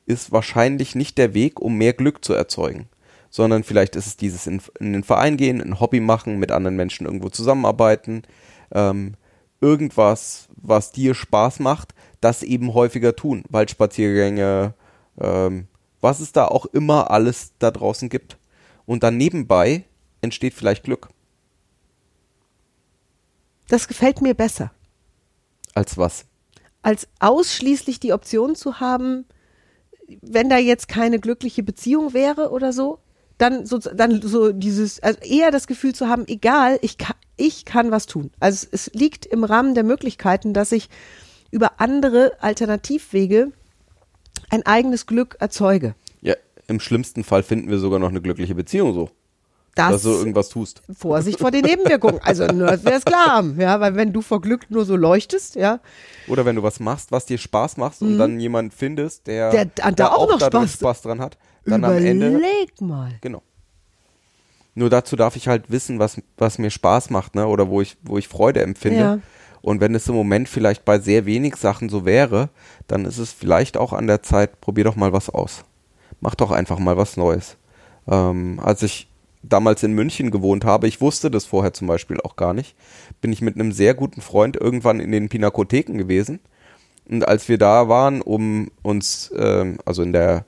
ist 0.05 0.31
wahrscheinlich 0.31 0.93
nicht 0.93 1.17
der 1.17 1.33
Weg, 1.33 1.59
um 1.59 1.75
mehr 1.75 1.93
Glück 1.93 2.23
zu 2.23 2.33
erzeugen. 2.33 2.87
Sondern 3.31 3.63
vielleicht 3.63 3.95
ist 3.95 4.05
es 4.05 4.17
dieses 4.17 4.45
in, 4.45 4.61
in 4.79 4.93
den 4.93 5.03
Verein 5.03 5.37
gehen, 5.37 5.59
ein 5.59 5.79
Hobby 5.79 5.99
machen, 5.99 6.37
mit 6.37 6.51
anderen 6.51 6.75
Menschen 6.75 7.07
irgendwo 7.07 7.29
zusammenarbeiten, 7.29 8.23
ähm, 8.71 9.15
irgendwas, 9.59 10.47
was 10.55 10.91
dir 10.91 11.15
Spaß 11.15 11.59
macht, 11.59 11.93
das 12.21 12.43
eben 12.43 12.73
häufiger 12.73 13.15
tun. 13.15 13.43
Waldspaziergänge, 13.49 14.73
ähm, 15.19 15.67
was 16.01 16.19
es 16.19 16.31
da 16.31 16.45
auch 16.45 16.65
immer 16.65 17.11
alles 17.11 17.53
da 17.59 17.71
draußen 17.71 18.09
gibt. 18.09 18.37
Und 18.85 19.03
dann 19.03 19.17
nebenbei 19.17 19.85
entsteht 20.21 20.53
vielleicht 20.53 20.83
Glück. 20.83 21.09
Das 23.67 23.87
gefällt 23.87 24.21
mir 24.21 24.33
besser, 24.33 24.71
Als 25.75 25.97
was? 25.97 26.25
als 26.81 27.07
ausschließlich 27.19 27.99
die 27.99 28.13
Option 28.13 28.55
zu 28.55 28.79
haben, 28.79 29.25
wenn 30.21 30.49
da 30.49 30.57
jetzt 30.57 30.87
keine 30.87 31.19
glückliche 31.19 31.61
Beziehung 31.61 32.13
wäre 32.13 32.51
oder 32.51 32.73
so, 32.73 32.99
dann 33.37 33.65
so, 33.65 33.77
dann 33.77 34.21
so 34.21 34.51
dieses, 34.51 35.01
also 35.01 35.19
eher 35.21 35.51
das 35.51 35.67
Gefühl 35.67 35.93
zu 35.93 36.07
haben, 36.07 36.25
egal, 36.27 36.79
ich 36.81 36.97
kann, 36.97 37.15
ich 37.37 37.65
kann 37.65 37.91
was 37.91 38.05
tun. 38.05 38.31
Also 38.39 38.67
es, 38.71 38.87
es 38.87 38.93
liegt 38.93 39.25
im 39.25 39.43
Rahmen 39.43 39.75
der 39.75 39.83
Möglichkeiten, 39.83 40.53
dass 40.53 40.71
ich 40.71 40.89
über 41.51 41.73
andere 41.79 42.33
Alternativwege 42.41 43.51
ein 44.49 44.65
eigenes 44.65 45.05
Glück 45.05 45.35
erzeuge. 45.39 45.95
Ja, 46.21 46.35
im 46.67 46.79
schlimmsten 46.79 47.23
Fall 47.23 47.43
finden 47.43 47.69
wir 47.69 47.79
sogar 47.79 47.99
noch 47.99 48.09
eine 48.09 48.21
glückliche 48.21 48.55
Beziehung 48.55 48.93
so. 48.93 49.09
Das 49.75 49.91
dass 49.91 50.03
du 50.03 50.09
irgendwas 50.09 50.49
tust. 50.49 50.81
Vorsicht 50.97 51.39
vor 51.39 51.51
den 51.51 51.63
Nebenwirkungen. 51.63 52.19
Also 52.23 52.45
nur, 52.47 52.67
dass 52.67 52.83
wir 52.83 52.93
es 52.93 53.05
klar 53.05 53.27
haben, 53.27 53.59
ja, 53.61 53.79
weil 53.79 53.95
wenn 53.95 54.11
du 54.11 54.21
vor 54.21 54.41
Glück 54.41 54.69
nur 54.69 54.83
so 54.83 54.95
leuchtest, 54.95 55.55
ja, 55.55 55.79
Oder 56.27 56.43
wenn 56.45 56.55
du 56.57 56.63
was 56.63 56.79
machst, 56.79 57.11
was 57.11 57.25
dir 57.27 57.37
Spaß 57.37 57.77
macht 57.77 58.01
und 58.01 58.17
dann 58.17 58.39
jemanden 58.39 58.71
findest, 58.71 59.27
der, 59.27 59.51
Der 59.51 59.65
da- 59.65 59.91
da 59.91 60.07
auch 60.09 60.27
noch 60.27 60.39
dadurch 60.39 60.71
Spaß- 60.71 60.77
Spaß 60.79 61.01
dran 61.03 61.21
hat, 61.21 61.37
dann 61.65 61.83
am 61.85 61.93
Ende 61.95 62.29
überleg 62.29 62.81
mal. 62.81 63.11
Genau. 63.21 63.41
Nur 64.75 64.89
dazu 64.89 65.15
darf 65.15 65.35
ich 65.35 65.47
halt 65.47 65.69
wissen, 65.71 65.99
was, 65.99 66.21
was 66.37 66.57
mir 66.57 66.71
Spaß 66.71 67.09
macht, 67.09 67.35
ne? 67.35 67.47
Oder 67.47 67.69
wo 67.69 67.79
ich, 67.81 67.95
wo 68.01 68.17
ich 68.17 68.27
Freude 68.27 68.61
empfinde. 68.61 68.99
Ja. 68.99 69.19
Und 69.61 69.81
wenn 69.81 69.95
es 69.95 70.07
im 70.07 70.15
Moment 70.15 70.49
vielleicht 70.49 70.85
bei 70.85 70.99
sehr 70.99 71.25
wenig 71.25 71.55
Sachen 71.55 71.89
so 71.89 72.05
wäre, 72.05 72.49
dann 72.87 73.05
ist 73.05 73.17
es 73.17 73.31
vielleicht 73.31 73.77
auch 73.77 73.93
an 73.93 74.07
der 74.07 74.23
Zeit, 74.23 74.61
probier 74.61 74.85
doch 74.85 74.95
mal 74.95 75.13
was 75.13 75.29
aus. 75.29 75.63
Mach 76.21 76.35
doch 76.35 76.51
einfach 76.51 76.79
mal 76.79 76.97
was 76.97 77.17
Neues. 77.17 77.57
Ähm, 78.07 78.59
als 78.63 78.83
ich 78.83 79.07
damals 79.43 79.83
in 79.83 79.93
München 79.93 80.31
gewohnt 80.31 80.65
habe, 80.65 80.87
ich 80.87 81.01
wusste 81.01 81.31
das 81.31 81.45
vorher 81.45 81.73
zum 81.73 81.87
Beispiel 81.87 82.19
auch 82.21 82.35
gar 82.35 82.53
nicht, 82.53 82.75
bin 83.21 83.31
ich 83.31 83.41
mit 83.41 83.55
einem 83.55 83.71
sehr 83.71 83.93
guten 83.93 84.21
Freund 84.21 84.55
irgendwann 84.55 84.99
in 84.99 85.11
den 85.11 85.29
Pinakotheken 85.29 85.97
gewesen. 85.97 86.39
Und 87.09 87.27
als 87.27 87.49
wir 87.49 87.57
da 87.57 87.87
waren, 87.89 88.21
um 88.21 88.69
uns, 88.81 89.31
ähm, 89.35 89.77
also 89.85 90.03
in 90.03 90.13
der 90.13 90.45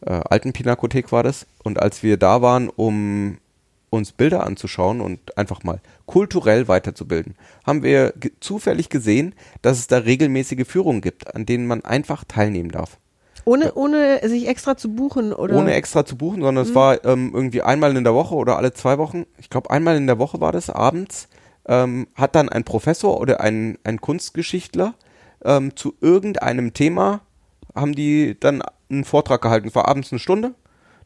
äh, 0.00 0.12
alten 0.12 0.52
Pinakothek 0.52 1.12
war 1.12 1.22
das, 1.22 1.46
und 1.62 1.80
als 1.80 2.02
wir 2.02 2.16
da 2.16 2.42
waren, 2.42 2.68
um 2.68 3.38
uns 3.92 4.12
Bilder 4.12 4.46
anzuschauen 4.46 5.02
und 5.02 5.36
einfach 5.36 5.64
mal 5.64 5.80
kulturell 6.06 6.66
weiterzubilden, 6.66 7.34
haben 7.66 7.82
wir 7.82 8.14
ge 8.16 8.32
zufällig 8.40 8.88
gesehen, 8.88 9.34
dass 9.60 9.78
es 9.78 9.86
da 9.86 9.98
regelmäßige 9.98 10.66
Führungen 10.66 11.02
gibt, 11.02 11.34
an 11.34 11.44
denen 11.44 11.66
man 11.66 11.84
einfach 11.84 12.24
teilnehmen 12.24 12.70
darf. 12.70 12.98
Ohne, 13.44 13.74
ohne 13.74 14.26
sich 14.26 14.48
extra 14.48 14.76
zu 14.76 14.94
buchen 14.94 15.32
oder. 15.32 15.56
Ohne 15.56 15.74
extra 15.74 16.06
zu 16.06 16.16
buchen, 16.16 16.40
sondern 16.40 16.64
es 16.64 16.74
war 16.74 17.04
ähm, 17.04 17.32
irgendwie 17.34 17.60
einmal 17.60 17.94
in 17.94 18.04
der 18.04 18.14
Woche 18.14 18.34
oder 18.34 18.56
alle 18.56 18.72
zwei 18.72 18.96
Wochen. 18.96 19.26
Ich 19.36 19.50
glaube, 19.50 19.70
einmal 19.70 19.96
in 19.96 20.06
der 20.06 20.18
Woche 20.18 20.40
war 20.40 20.52
das 20.52 20.70
abends. 20.70 21.28
Ähm, 21.66 22.08
hat 22.14 22.34
dann 22.34 22.48
ein 22.48 22.64
Professor 22.64 23.20
oder 23.20 23.40
ein, 23.40 23.78
ein 23.84 24.00
Kunstgeschichtler 24.00 24.94
ähm, 25.44 25.76
zu 25.76 25.94
irgendeinem 26.00 26.72
Thema, 26.72 27.20
haben 27.74 27.94
die 27.94 28.38
dann 28.40 28.62
einen 28.90 29.04
Vortrag 29.04 29.42
gehalten. 29.42 29.68
Es 29.68 29.74
war 29.74 29.86
abends 29.86 30.12
eine 30.12 30.18
Stunde 30.18 30.54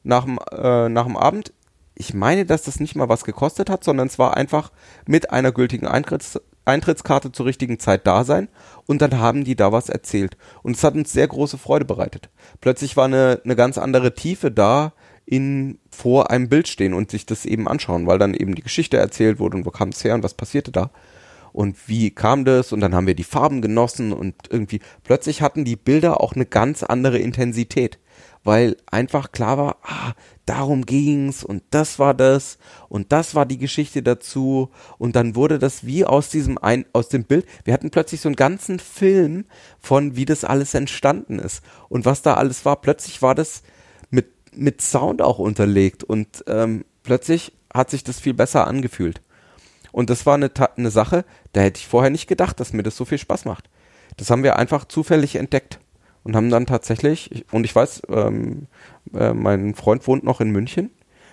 nach 0.05 0.25
dem, 0.25 0.38
äh, 0.53 0.88
nach 0.88 1.05
dem 1.05 1.16
Abend. 1.16 1.53
Ich 1.98 2.14
meine, 2.14 2.44
dass 2.44 2.62
das 2.62 2.78
nicht 2.78 2.94
mal 2.94 3.09
was 3.09 3.24
gekostet 3.24 3.70
hat, 3.70 3.82
sondern 3.82 4.06
es 4.06 4.18
war 4.18 4.37
einfach 4.37 4.70
mit 5.06 5.30
einer 5.30 5.50
gültigen 5.50 5.87
Eintritts 5.87 6.38
Eintrittskarte 6.66 7.30
zur 7.30 7.46
richtigen 7.46 7.78
Zeit 7.78 8.06
da 8.06 8.24
sein 8.24 8.48
und 8.87 9.00
dann 9.00 9.18
haben 9.18 9.44
die 9.44 9.54
da 9.54 9.70
was 9.70 9.88
erzählt. 9.88 10.37
Und 10.62 10.76
es 10.76 10.82
hat 10.82 10.94
uns 10.94 11.12
sehr 11.12 11.28
große 11.28 11.59
Freude 11.59 11.85
bereitet. 11.85 12.28
Plötzlich 12.61 12.96
war 12.96 13.04
eine, 13.04 13.40
eine 13.44 13.54
ganz 13.54 13.78
andere 13.78 14.14
Tiefe 14.14 14.50
da 14.50 14.92
in 15.24 15.78
vor 15.90 16.30
einem 16.30 16.48
Bild 16.48 16.68
stehen 16.68 16.92
und 16.92 17.11
sich 17.11 17.24
das 17.24 17.46
eben 17.46 17.68
anschauen, 17.68 18.06
weil 18.06 18.18
dann 18.18 18.35
eben 18.35 18.54
die 18.56 18.62
Geschichte 18.62 18.96
erzählt 18.96 19.38
wurde 19.38 19.56
und 19.56 19.64
wo 19.64 19.70
kam 19.70 19.90
es 19.90 20.02
her 20.02 20.14
und 20.14 20.24
was 20.24 20.35
passierte 20.35 20.72
da. 20.72 20.90
Und 21.52 21.88
wie 21.88 22.11
kam 22.11 22.44
das? 22.44 22.72
Und 22.72 22.80
dann 22.80 22.94
haben 22.94 23.06
wir 23.06 23.14
die 23.14 23.24
Farben 23.24 23.62
genossen 23.62 24.12
und 24.12 24.35
irgendwie 24.50 24.80
plötzlich 25.04 25.42
hatten 25.42 25.64
die 25.64 25.76
Bilder 25.76 26.20
auch 26.20 26.35
eine 26.35 26.46
ganz 26.46 26.82
andere 26.82 27.18
Intensität, 27.18 27.98
weil 28.46 28.76
einfach 28.87 29.32
klar 29.32 29.59
war, 29.59 29.76
ah, 29.82 30.12
darum 30.46 30.87
ging's 30.87 31.42
und 31.42 31.64
das 31.70 31.98
war 31.98 32.14
das 32.14 32.59
und 32.88 33.11
das 33.11 33.35
war 33.35 33.44
die 33.44 33.59
Geschichte 33.59 34.02
dazu 34.02 34.70
und 34.98 35.16
dann 35.16 35.35
wurde 35.35 35.59
das 35.59 35.85
wie 35.85 36.04
aus 36.04 36.30
diesem 36.30 36.56
ein 36.56 36.87
aus 36.92 37.09
dem 37.09 37.24
Bild. 37.24 37.44
Wir 37.64 37.74
hatten 37.74 37.90
plötzlich 37.90 38.20
so 38.20 38.28
einen 38.28 38.37
ganzen 38.37 38.78
Film 38.78 39.46
von 39.80 40.14
wie 40.14 40.24
das 40.24 40.44
alles 40.44 40.74
entstanden 40.74 41.40
ist 41.40 41.62
und 41.88 42.04
was 42.04 42.22
da 42.22 42.35
alles 42.35 42.64
war. 42.64 42.80
Plötzlich 42.80 43.20
war 43.20 43.35
das 43.35 43.62
mit 44.11 44.28
mit 44.54 44.80
Sound 44.80 45.22
auch 45.22 45.40
unterlegt 45.40 46.04
und 46.04 46.44
ähm, 46.46 46.85
plötzlich 47.02 47.52
hat 47.74 47.90
sich 47.90 48.04
das 48.04 48.20
viel 48.20 48.35
besser 48.35 48.66
angefühlt. 48.68 49.20
Und 49.90 50.09
das 50.09 50.24
war 50.24 50.35
eine, 50.35 50.50
eine 50.76 50.90
Sache, 50.90 51.24
da 51.52 51.62
hätte 51.62 51.80
ich 51.80 51.88
vorher 51.88 52.11
nicht 52.11 52.26
gedacht, 52.26 52.61
dass 52.61 52.72
mir 52.72 52.82
das 52.82 52.96
so 52.96 53.04
viel 53.04 53.18
Spaß 53.18 53.44
macht. 53.44 53.68
Das 54.18 54.30
haben 54.30 54.42
wir 54.42 54.56
einfach 54.56 54.85
zufällig 54.85 55.37
entdeckt 55.37 55.80
und 56.26 56.34
haben 56.34 56.50
dann 56.50 56.66
tatsächlich, 56.66 57.30
ich- 57.30 57.44
und 57.52 57.64
ich 57.64 57.74
weiß, 57.74 58.02
ähm, 58.08 58.66
äh, 59.14 59.32
mein 59.32 59.76
Freund 59.76 60.04
wohnt 60.08 60.24
noch 60.24 60.40
in 60.40 60.50
München. 60.50 60.90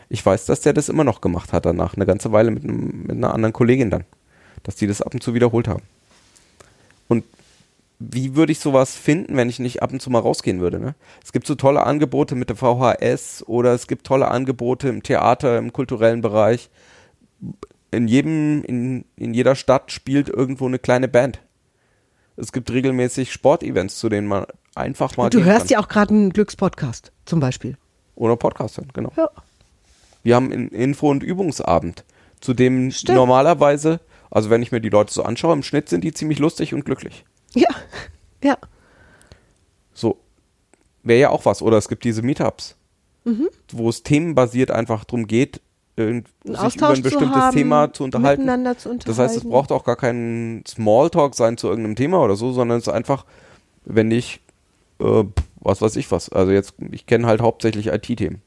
Ich 0.07 0.23
weiß, 0.23 0.45
dass 0.45 0.61
der 0.61 0.73
das 0.73 0.87
immer 0.87 1.03
noch 1.03 1.19
gemacht 1.19 1.51
hat 1.51 1.65
danach, 1.65 1.95
eine 1.95 2.05
ganze 2.05 2.31
Weile 2.31 2.51
mit, 2.51 2.63
einem, 2.63 3.01
mit 3.07 3.17
einer 3.17 3.33
anderen 3.33 3.53
Kollegin 3.53 3.89
dann, 3.89 4.03
dass 4.61 4.75
die 4.75 4.85
das 4.85 5.01
ab 5.01 5.15
und 5.15 5.23
zu 5.23 5.33
wiederholt 5.33 5.67
haben. 5.67 5.81
Und 7.07 7.23
wie 7.97 8.35
würde 8.35 8.51
ich 8.51 8.59
sowas 8.59 8.95
finden, 8.95 9.35
wenn 9.35 9.49
ich 9.49 9.57
nicht 9.57 9.81
ab 9.81 9.91
und 9.91 9.99
zu 9.99 10.11
mal 10.11 10.19
rausgehen 10.19 10.61
würde? 10.61 10.79
Ne? 10.79 10.93
Es 11.23 11.31
gibt 11.31 11.47
so 11.47 11.55
tolle 11.55 11.83
Angebote 11.83 12.35
mit 12.35 12.49
der 12.49 12.55
VHS 12.55 13.43
oder 13.47 13.73
es 13.73 13.87
gibt 13.87 14.05
tolle 14.05 14.27
Angebote 14.27 14.89
im 14.89 15.01
Theater, 15.01 15.57
im 15.57 15.73
kulturellen 15.73 16.21
Bereich. 16.21 16.69
In 17.89 18.07
jedem, 18.07 18.63
in, 18.63 19.05
in 19.15 19.33
jeder 19.33 19.55
Stadt 19.55 19.91
spielt 19.91 20.29
irgendwo 20.29 20.67
eine 20.67 20.77
kleine 20.77 21.07
Band. 21.07 21.39
Es 22.35 22.51
gibt 22.51 22.69
regelmäßig 22.71 23.33
Sportevents, 23.33 23.97
zu 23.97 24.09
denen 24.09 24.27
man 24.27 24.45
einfach 24.75 25.17
mal 25.17 25.25
Und 25.25 25.33
du 25.33 25.43
hörst 25.43 25.67
kann. 25.67 25.69
ja 25.69 25.79
auch 25.79 25.87
gerade 25.87 26.13
einen 26.13 26.31
Glückspodcast 26.33 27.11
zum 27.25 27.39
Beispiel. 27.39 27.77
Oder 28.15 28.35
Podcast 28.35 28.77
hören, 28.77 28.89
genau. 28.93 29.11
Ja. 29.17 29.29
Wir 30.23 30.35
haben 30.35 30.51
einen 30.51 30.69
Info- 30.69 31.09
und 31.09 31.23
Übungsabend, 31.23 32.03
zu 32.41 32.53
dem 32.53 32.91
Stimmt. 32.91 33.17
normalerweise, 33.17 33.99
also 34.31 34.49
wenn 34.49 34.61
ich 34.61 34.71
mir 34.71 34.79
die 34.81 34.89
Leute 34.89 35.13
so 35.13 35.23
anschaue, 35.23 35.53
im 35.53 35.63
Schnitt 35.63 35.89
sind 35.89 36.03
die 36.03 36.13
ziemlich 36.13 36.39
lustig 36.39 36.73
und 36.73 36.85
glücklich. 36.85 37.25
Ja. 37.53 37.67
Ja. 38.43 38.57
So, 39.93 40.17
wäre 41.03 41.19
ja 41.19 41.29
auch 41.29 41.45
was. 41.45 41.61
Oder 41.61 41.77
es 41.77 41.87
gibt 41.87 42.03
diese 42.03 42.21
Meetups, 42.21 42.75
wo 43.71 43.89
es 43.89 44.03
themenbasiert 44.03 44.71
einfach 44.71 45.05
drum 45.05 45.27
geht, 45.27 45.61
Mhm. 45.95 46.23
Sich 46.43 46.53
über 46.55 46.63
Austausch 46.63 46.97
ein 46.97 47.03
bestimmtes 47.03 47.29
zu 47.33 47.35
haben, 47.39 47.55
Thema 47.55 47.93
zu 47.93 48.03
unterhalten. 48.03 48.41
miteinander 48.41 48.75
zu 48.75 48.95
Das 48.95 49.19
heißt, 49.19 49.35
es 49.37 49.43
unterhalten. 49.43 49.49
braucht 49.51 49.71
auch 49.71 49.83
gar 49.83 49.95
kein 49.95 50.63
Smalltalk 50.67 51.35
sein 51.35 51.55
zu 51.55 51.67
irgendeinem 51.67 51.95
Thema 51.95 52.19
oder 52.23 52.35
so, 52.35 52.51
sondern 52.51 52.79
es 52.79 52.87
ist 52.87 52.93
einfach, 52.93 53.25
wenn 53.85 54.09
ich, 54.09 54.41
äh, 55.03 55.23
was 55.59 55.81
weiß 55.81 55.95
ich 55.97 56.11
was. 56.11 56.29
Also 56.29 56.51
jetzt, 56.51 56.75
ich 56.91 57.05
kenne 57.05 57.27
halt 57.27 57.41
hauptsächlich 57.41 57.87
IT-Themen. 57.87 58.41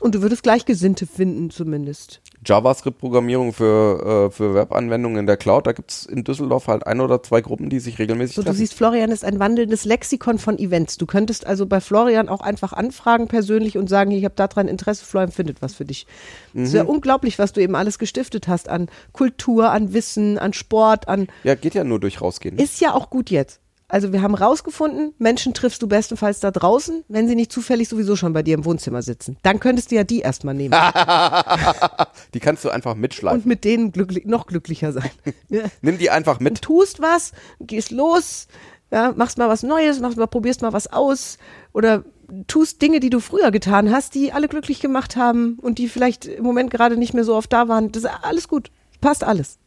Und 0.00 0.16
du 0.16 0.20
würdest 0.20 0.42
Gleichgesinnte 0.42 1.06
finden 1.06 1.48
zumindest. 1.48 2.20
JavaScript-Programmierung 2.44 3.52
für, 3.52 4.26
äh, 4.26 4.30
für 4.32 4.52
Webanwendungen 4.52 5.16
in 5.20 5.26
der 5.26 5.36
Cloud, 5.36 5.68
da 5.68 5.72
gibt 5.72 5.92
es 5.92 6.06
in 6.06 6.24
Düsseldorf 6.24 6.66
halt 6.66 6.84
ein 6.88 7.00
oder 7.00 7.22
zwei 7.22 7.40
Gruppen, 7.40 7.70
die 7.70 7.78
sich 7.78 8.00
regelmäßig 8.00 8.34
So, 8.34 8.42
du 8.42 8.46
treffen. 8.46 8.58
siehst, 8.58 8.74
Florian 8.74 9.12
ist 9.12 9.24
ein 9.24 9.38
wandelndes 9.38 9.84
Lexikon 9.84 10.38
von 10.40 10.58
Events. 10.58 10.96
Du 10.96 11.06
könntest 11.06 11.46
also 11.46 11.66
bei 11.66 11.80
Florian 11.80 12.28
auch 12.28 12.40
einfach 12.40 12.72
anfragen 12.72 13.28
persönlich 13.28 13.78
und 13.78 13.88
sagen, 13.88 14.10
ich 14.10 14.24
habe 14.24 14.34
daran 14.34 14.66
Interesse, 14.66 15.04
Florian 15.04 15.30
findet 15.30 15.62
was 15.62 15.74
für 15.74 15.84
dich. 15.84 16.08
Es 16.52 16.62
ist 16.62 16.70
Mhm. 16.72 16.76
ja 16.78 16.84
unglaublich, 16.84 17.38
was 17.38 17.52
du 17.52 17.60
eben 17.60 17.76
alles 17.76 18.00
gestiftet 18.00 18.48
hast 18.48 18.68
an 18.68 18.88
Kultur, 19.12 19.70
an 19.70 19.92
Wissen, 19.92 20.36
an 20.36 20.52
Sport, 20.52 21.06
an 21.06 21.28
ja, 21.44 21.54
geht 21.54 21.74
ja 21.74 21.84
nur 21.84 22.00
durch 22.00 22.20
rausgehen. 22.20 22.58
ist 22.58 22.80
ja 22.80 22.92
auch 22.92 23.08
gut 23.08 23.30
jetzt. 23.30 23.60
Also 23.94 24.12
wir 24.12 24.22
haben 24.22 24.34
rausgefunden, 24.34 25.14
Menschen 25.18 25.54
triffst 25.54 25.80
du 25.80 25.86
bestenfalls 25.86 26.40
da 26.40 26.50
draußen, 26.50 27.04
wenn 27.06 27.28
sie 27.28 27.36
nicht 27.36 27.52
zufällig 27.52 27.88
sowieso 27.88 28.16
schon 28.16 28.32
bei 28.32 28.42
dir 28.42 28.54
im 28.54 28.64
Wohnzimmer 28.64 29.02
sitzen. 29.02 29.36
Dann 29.44 29.60
könntest 29.60 29.92
du 29.92 29.94
ja 29.94 30.02
die 30.02 30.18
erstmal 30.18 30.52
nehmen 30.52 30.72
Die 32.34 32.40
kannst 32.40 32.64
du 32.64 32.70
einfach 32.70 32.96
mitschleifen. 32.96 33.42
und 33.42 33.46
mit 33.46 33.62
denen 33.62 33.92
glücklich, 33.92 34.24
noch 34.24 34.46
glücklicher 34.46 34.90
sein. 34.92 35.12
Nimm 35.80 35.98
die 35.98 36.10
einfach 36.10 36.40
mit. 36.40 36.60
tust 36.60 37.00
was, 37.00 37.30
gehst 37.60 37.92
los, 37.92 38.48
ja, 38.90 39.12
machst 39.14 39.38
mal 39.38 39.48
was 39.48 39.62
Neues, 39.62 40.00
machst 40.00 40.18
mal, 40.18 40.26
probierst 40.26 40.62
mal 40.62 40.72
was 40.72 40.92
aus 40.92 41.38
oder 41.72 42.02
tust 42.48 42.82
Dinge, 42.82 42.98
die 42.98 43.10
du 43.10 43.20
früher 43.20 43.52
getan 43.52 43.92
hast, 43.92 44.16
die 44.16 44.32
alle 44.32 44.48
glücklich 44.48 44.80
gemacht 44.80 45.14
haben 45.14 45.56
und 45.62 45.78
die 45.78 45.88
vielleicht 45.88 46.26
im 46.26 46.42
Moment 46.42 46.72
gerade 46.72 46.96
nicht 46.96 47.14
mehr 47.14 47.22
so 47.22 47.36
oft 47.36 47.52
da 47.52 47.68
waren. 47.68 47.92
Das 47.92 48.02
ist 48.02 48.10
alles 48.22 48.48
gut. 48.48 48.72
Passt 49.00 49.22
alles. 49.22 49.60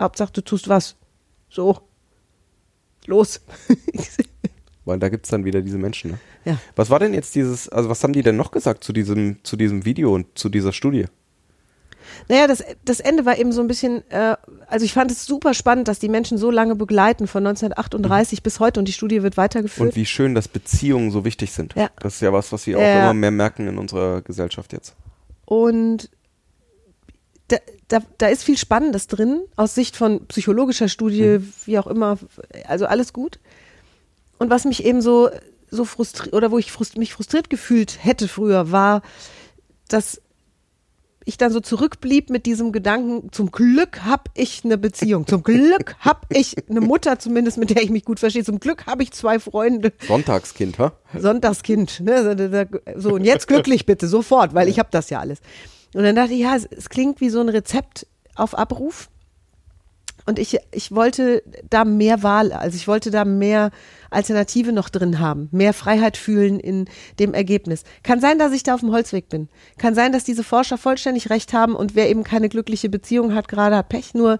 Hauptsache, 0.00 0.32
du 0.34 0.40
tust 0.40 0.68
was. 0.68 0.94
So. 1.48 1.89
Los. 3.10 3.40
Weil 4.86 4.98
da 4.98 5.08
gibt's 5.10 5.28
dann 5.28 5.44
wieder 5.44 5.60
diese 5.60 5.76
Menschen. 5.78 6.12
Ne? 6.12 6.18
ja. 6.46 6.58
Was 6.74 6.88
war 6.88 6.98
denn 6.98 7.12
jetzt 7.12 7.34
dieses, 7.34 7.68
also 7.68 7.90
was 7.90 8.02
haben 8.02 8.12
die 8.14 8.22
denn 8.22 8.36
noch 8.36 8.50
gesagt 8.50 8.82
zu 8.82 8.92
diesem, 8.92 9.36
zu 9.42 9.56
diesem 9.56 9.84
Video 9.84 10.14
und 10.14 10.26
zu 10.38 10.48
dieser 10.48 10.72
Studie? 10.72 11.04
Naja, 12.28 12.46
das, 12.46 12.64
das 12.84 13.00
Ende 13.00 13.24
war 13.24 13.38
eben 13.38 13.52
so 13.52 13.60
ein 13.60 13.68
bisschen, 13.68 14.02
äh, 14.10 14.36
also 14.66 14.84
ich 14.84 14.92
fand 14.92 15.10
es 15.10 15.26
super 15.26 15.54
spannend, 15.54 15.86
dass 15.88 15.98
die 15.98 16.08
Menschen 16.08 16.38
so 16.38 16.50
lange 16.50 16.74
begleiten, 16.74 17.26
von 17.26 17.46
1938 17.46 18.42
bis 18.42 18.58
heute 18.58 18.80
und 18.80 18.86
die 18.86 18.92
Studie 18.92 19.22
wird 19.22 19.36
weitergeführt. 19.36 19.90
Und 19.90 19.96
wie 19.96 20.06
schön, 20.06 20.34
dass 20.34 20.48
Beziehungen 20.48 21.10
so 21.10 21.24
wichtig 21.24 21.52
sind. 21.52 21.74
Ja. 21.76 21.90
Das 22.00 22.14
ist 22.14 22.20
ja 22.22 22.32
was, 22.32 22.50
was 22.52 22.66
wir 22.66 22.78
auch 22.78 22.82
Ja. 22.82 23.02
immer 23.04 23.14
mehr 23.14 23.30
merken 23.30 23.68
in 23.68 23.78
unserer 23.78 24.22
Gesellschaft 24.22 24.72
jetzt. 24.72 24.94
Und 25.44 26.10
da, 27.50 27.58
da, 27.88 27.98
da 28.18 28.28
ist 28.28 28.44
viel 28.44 28.56
Spannendes 28.56 29.06
drin, 29.06 29.42
aus 29.56 29.74
Sicht 29.74 29.96
von 29.96 30.26
psychologischer 30.26 30.88
Studie, 30.88 31.40
wie 31.66 31.78
auch 31.78 31.86
immer, 31.86 32.18
also 32.66 32.86
alles 32.86 33.12
gut. 33.12 33.38
Und 34.38 34.50
was 34.50 34.64
mich 34.64 34.84
eben 34.84 35.02
so, 35.02 35.28
so 35.70 35.84
frustriert, 35.84 36.34
oder 36.34 36.50
wo 36.50 36.58
ich 36.58 36.72
frust 36.72 36.96
mich 36.96 37.12
frustriert 37.12 37.50
gefühlt 37.50 38.02
hätte 38.02 38.28
früher, 38.28 38.70
war, 38.72 39.02
dass 39.88 40.22
ich 41.24 41.36
dann 41.36 41.52
so 41.52 41.60
zurückblieb 41.60 42.30
mit 42.30 42.46
diesem 42.46 42.72
Gedanken, 42.72 43.30
zum 43.32 43.50
Glück 43.50 44.04
hab 44.04 44.30
ich 44.34 44.64
eine 44.64 44.78
Beziehung, 44.78 45.26
zum 45.26 45.42
Glück 45.42 45.96
hab 46.00 46.26
ich 46.30 46.56
eine 46.68 46.80
Mutter 46.80 47.18
zumindest, 47.18 47.58
mit 47.58 47.70
der 47.70 47.82
ich 47.82 47.90
mich 47.90 48.04
gut 48.04 48.20
verstehe, 48.20 48.44
zum 48.44 48.60
Glück 48.60 48.86
habe 48.86 49.02
ich 49.02 49.12
zwei 49.12 49.38
Freunde, 49.38 49.92
Sonntagskind, 50.06 50.78
ha? 50.78 50.92
Sonntagskind. 51.18 52.00
Ne? 52.00 52.68
So, 52.96 53.14
und 53.14 53.24
jetzt 53.24 53.48
glücklich 53.48 53.84
bitte, 53.84 54.08
sofort, 54.08 54.54
weil 54.54 54.68
ich 54.68 54.78
habe 54.78 54.88
das 54.92 55.10
ja 55.10 55.20
alles. 55.20 55.40
Und 55.94 56.04
dann 56.04 56.16
dachte 56.16 56.34
ich, 56.34 56.40
ja, 56.40 56.56
es, 56.56 56.66
es 56.66 56.88
klingt 56.88 57.20
wie 57.20 57.30
so 57.30 57.40
ein 57.40 57.48
Rezept 57.48 58.06
auf 58.34 58.56
Abruf. 58.56 59.08
Und 60.26 60.38
ich, 60.38 60.58
ich 60.70 60.92
wollte 60.92 61.42
da 61.68 61.84
mehr 61.84 62.22
Wahl, 62.22 62.52
also 62.52 62.76
ich 62.76 62.86
wollte 62.86 63.10
da 63.10 63.24
mehr 63.24 63.70
Alternative 64.10 64.72
noch 64.72 64.88
drin 64.88 65.18
haben, 65.18 65.48
mehr 65.50 65.72
Freiheit 65.72 66.16
fühlen 66.16 66.60
in 66.60 66.88
dem 67.18 67.32
Ergebnis. 67.32 67.84
Kann 68.02 68.20
sein, 68.20 68.38
dass 68.38 68.52
ich 68.52 68.62
da 68.62 68.74
auf 68.74 68.80
dem 68.80 68.92
Holzweg 68.92 69.28
bin. 69.28 69.48
Kann 69.78 69.94
sein, 69.94 70.12
dass 70.12 70.24
diese 70.24 70.44
Forscher 70.44 70.78
vollständig 70.78 71.30
recht 71.30 71.52
haben 71.52 71.74
und 71.74 71.94
wer 71.94 72.10
eben 72.10 72.22
keine 72.22 72.48
glückliche 72.48 72.88
Beziehung 72.88 73.34
hat, 73.34 73.48
gerade 73.48 73.76
hat 73.76 73.88
Pech. 73.88 74.14
Nur 74.14 74.38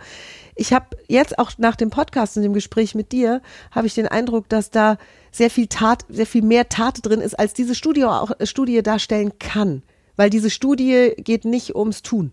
ich 0.55 0.73
habe 0.73 0.97
jetzt 1.09 1.39
auch 1.39 1.53
nach 1.59 1.77
dem 1.77 1.91
Podcast 1.91 2.37
und 2.37 2.43
dem 2.43 2.53
Gespräch 2.53 2.95
mit 2.95 3.13
dir, 3.13 3.41
habe 3.71 3.87
ich 3.87 3.95
den 3.95 4.07
Eindruck, 4.07 4.49
dass 4.49 4.71
da 4.71 4.99
sehr 5.33 5.51
viel 5.51 5.67
Tat, 5.67 6.05
sehr 6.09 6.27
viel 6.27 6.43
mehr 6.43 6.69
Tat 6.69 6.99
drin 7.03 7.21
ist, 7.21 7.39
als 7.39 7.55
diese 7.55 7.75
Studie 7.75 8.05
auch 8.05 8.33
Studie 8.45 8.83
darstellen 8.83 9.39
kann. 9.39 9.83
Weil 10.21 10.29
diese 10.29 10.51
Studie 10.51 11.15
geht 11.17 11.47
nicht 11.47 11.75
ums 11.75 12.03
Tun, 12.03 12.33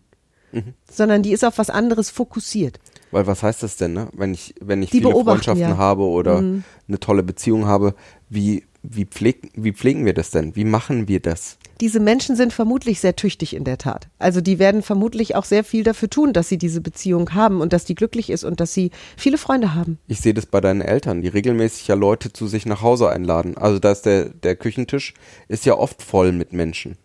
sondern 0.91 1.23
die 1.23 1.31
ist 1.31 1.45
auf 1.45 1.57
was 1.57 1.69
anderes 1.69 2.09
fokussiert. 2.09 2.81
Weil 3.11 3.27
was 3.27 3.43
heißt 3.43 3.63
das 3.63 3.77
denn, 3.77 3.93
ne? 3.93 4.09
Wenn 4.11 4.33
ich, 4.33 4.55
wenn 4.59 4.83
ich 4.83 4.89
Die 4.89 4.97
viele 4.97 5.11
Freundschaften 5.11 5.61
ja. 5.61 5.75
Mhm. 5.75 5.77
habe 5.77 6.03
oder 6.03 6.39
eine 6.39 6.99
tolle 6.99 7.23
Beziehung 7.23 7.65
habe, 7.65 7.95
wie, 8.27 8.65
wie, 8.83 9.05
pfleg, 9.05 9.53
wie 9.55 9.71
pflegen 9.71 10.03
wir 10.03 10.13
das 10.13 10.31
denn? 10.31 10.53
Wie 10.57 10.65
machen 10.65 11.07
wir 11.07 11.21
das? 11.21 11.59
Diese 11.79 12.01
Menschen 12.01 12.35
sind 12.35 12.51
vermutlich 12.51 12.99
sehr 12.99 13.15
tüchtig 13.15 13.55
in 13.55 13.63
der 13.63 13.77
Tat. 13.77 14.09
Also 14.19 14.41
die 14.41 14.59
werden 14.59 14.81
vermutlich 14.81 15.35
auch 15.35 15.45
sehr 15.45 15.63
viel 15.63 15.85
dafür 15.85 16.09
tun, 16.09 16.33
dass 16.33 16.49
sie 16.49 16.57
diese 16.57 16.81
Beziehung 16.81 17.35
haben 17.35 17.61
und 17.61 17.71
dass 17.71 17.85
die 17.85 17.95
glücklich 17.95 18.29
ist 18.29 18.43
und 18.43 18.59
dass 18.59 18.73
sie 18.73 18.91
viele 19.15 19.37
Freunde 19.37 19.75
haben. 19.75 19.97
Ich 20.09 20.19
sehe 20.19 20.33
das 20.33 20.45
bei 20.45 20.59
deinen 20.59 20.81
Eltern, 20.81 21.21
die 21.21 21.29
regelmäßig 21.29 21.87
ja 21.87 21.95
Leute 21.95 22.33
zu 22.33 22.47
sich 22.47 22.65
nach 22.65 22.81
Hause 22.81 23.09
einladen. 23.09 23.57
Also 23.57 23.79
da 23.79 23.93
ist 23.93 24.01
der, 24.01 24.25
der 24.25 24.57
Küchentisch 24.57 25.13
ist 25.47 25.65
ja 25.65 25.77
oft 25.77 26.01
voll 26.01 26.33
mit 26.33 26.51
Menschen. 26.51 26.97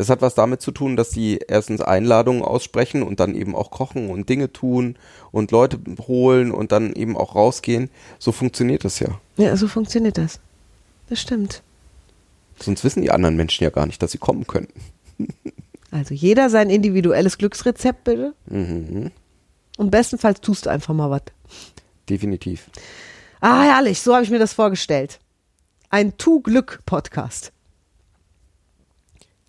Das 0.00 0.08
hat 0.08 0.22
was 0.22 0.34
damit 0.34 0.62
zu 0.62 0.70
tun, 0.70 0.96
dass 0.96 1.10
sie 1.10 1.40
erstens 1.46 1.82
Einladungen 1.82 2.40
aussprechen 2.40 3.02
und 3.02 3.20
dann 3.20 3.34
eben 3.34 3.54
auch 3.54 3.70
kochen 3.70 4.08
und 4.08 4.30
Dinge 4.30 4.50
tun 4.50 4.96
und 5.30 5.50
Leute 5.50 5.78
holen 6.08 6.52
und 6.52 6.72
dann 6.72 6.94
eben 6.94 7.18
auch 7.18 7.34
rausgehen. 7.34 7.90
So 8.18 8.32
funktioniert 8.32 8.82
das 8.82 8.98
ja. 9.00 9.20
Ja, 9.36 9.54
so 9.58 9.68
funktioniert 9.68 10.16
das. 10.16 10.40
Das 11.10 11.20
stimmt. 11.20 11.60
Sonst 12.58 12.82
wissen 12.82 13.02
die 13.02 13.10
anderen 13.10 13.36
Menschen 13.36 13.62
ja 13.62 13.68
gar 13.68 13.84
nicht, 13.84 14.02
dass 14.02 14.12
sie 14.12 14.16
kommen 14.16 14.46
könnten. 14.46 14.80
Also 15.92 16.14
jeder 16.14 16.48
sein 16.48 16.70
individuelles 16.70 17.36
Glücksrezept 17.36 18.04
bitte. 18.04 18.32
Mhm. 18.46 19.10
Und 19.76 19.90
bestenfalls 19.90 20.40
tust 20.40 20.64
du 20.64 20.70
einfach 20.70 20.94
mal 20.94 21.10
was. 21.10 21.22
Definitiv. 22.08 22.70
Ah, 23.40 23.64
herrlich, 23.64 24.00
so 24.00 24.14
habe 24.14 24.22
ich 24.22 24.30
mir 24.30 24.38
das 24.38 24.52
vorgestellt. 24.52 25.18
Ein 25.90 26.16
Tu-Glück-Podcast. 26.16 27.52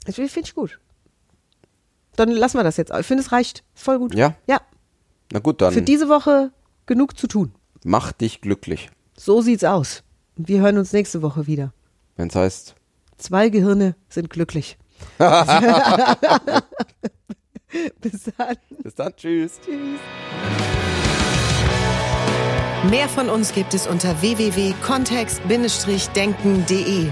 Das 0.06 0.16
finde 0.16 0.40
ich 0.44 0.56
gut. 0.56 0.80
Dann 2.16 2.30
lassen 2.30 2.58
wir 2.58 2.64
das 2.64 2.78
jetzt. 2.78 2.92
Ich 2.92 3.06
finde, 3.06 3.24
es 3.24 3.32
reicht. 3.32 3.64
Ist 3.76 3.84
voll 3.84 4.00
gut. 4.00 4.16
Ja? 4.16 4.36
Ja. 4.48 4.60
Na 5.32 5.40
gut, 5.40 5.62
dann 5.62 5.74
Für 5.74 5.82
diese 5.82 6.10
Woche 6.10 6.52
genug 6.86 7.18
zu 7.18 7.28
tun. 7.28 7.54
mach 7.84 8.12
dich 8.12 8.42
glücklich. 8.42 8.90
So 9.18 9.42
sieht's 9.42 9.64
aus. 9.64 10.04
Und 10.38 10.48
wir 10.48 10.62
hören 10.62 10.78
uns 10.78 10.94
nächste 10.94 11.22
Woche 11.22 11.48
wieder. 11.48 11.74
Wenn 12.18 12.28
es 12.30 12.36
heißt, 12.36 12.76
Zwei 13.18 13.50
Gehirne 13.50 13.96
sind 14.10 14.30
glücklich. 14.32 14.78
Bis 18.02 18.24
dann. 18.38 18.56
bis 18.84 18.96
dann, 18.96 19.16
tschüss. 19.16 19.60
Mehr 22.90 23.08
von 23.08 23.30
uns 23.30 23.54
gibt 23.54 23.74
es 23.76 23.86
unter 23.88 24.20
www.kontext-denken.de. 24.22 27.12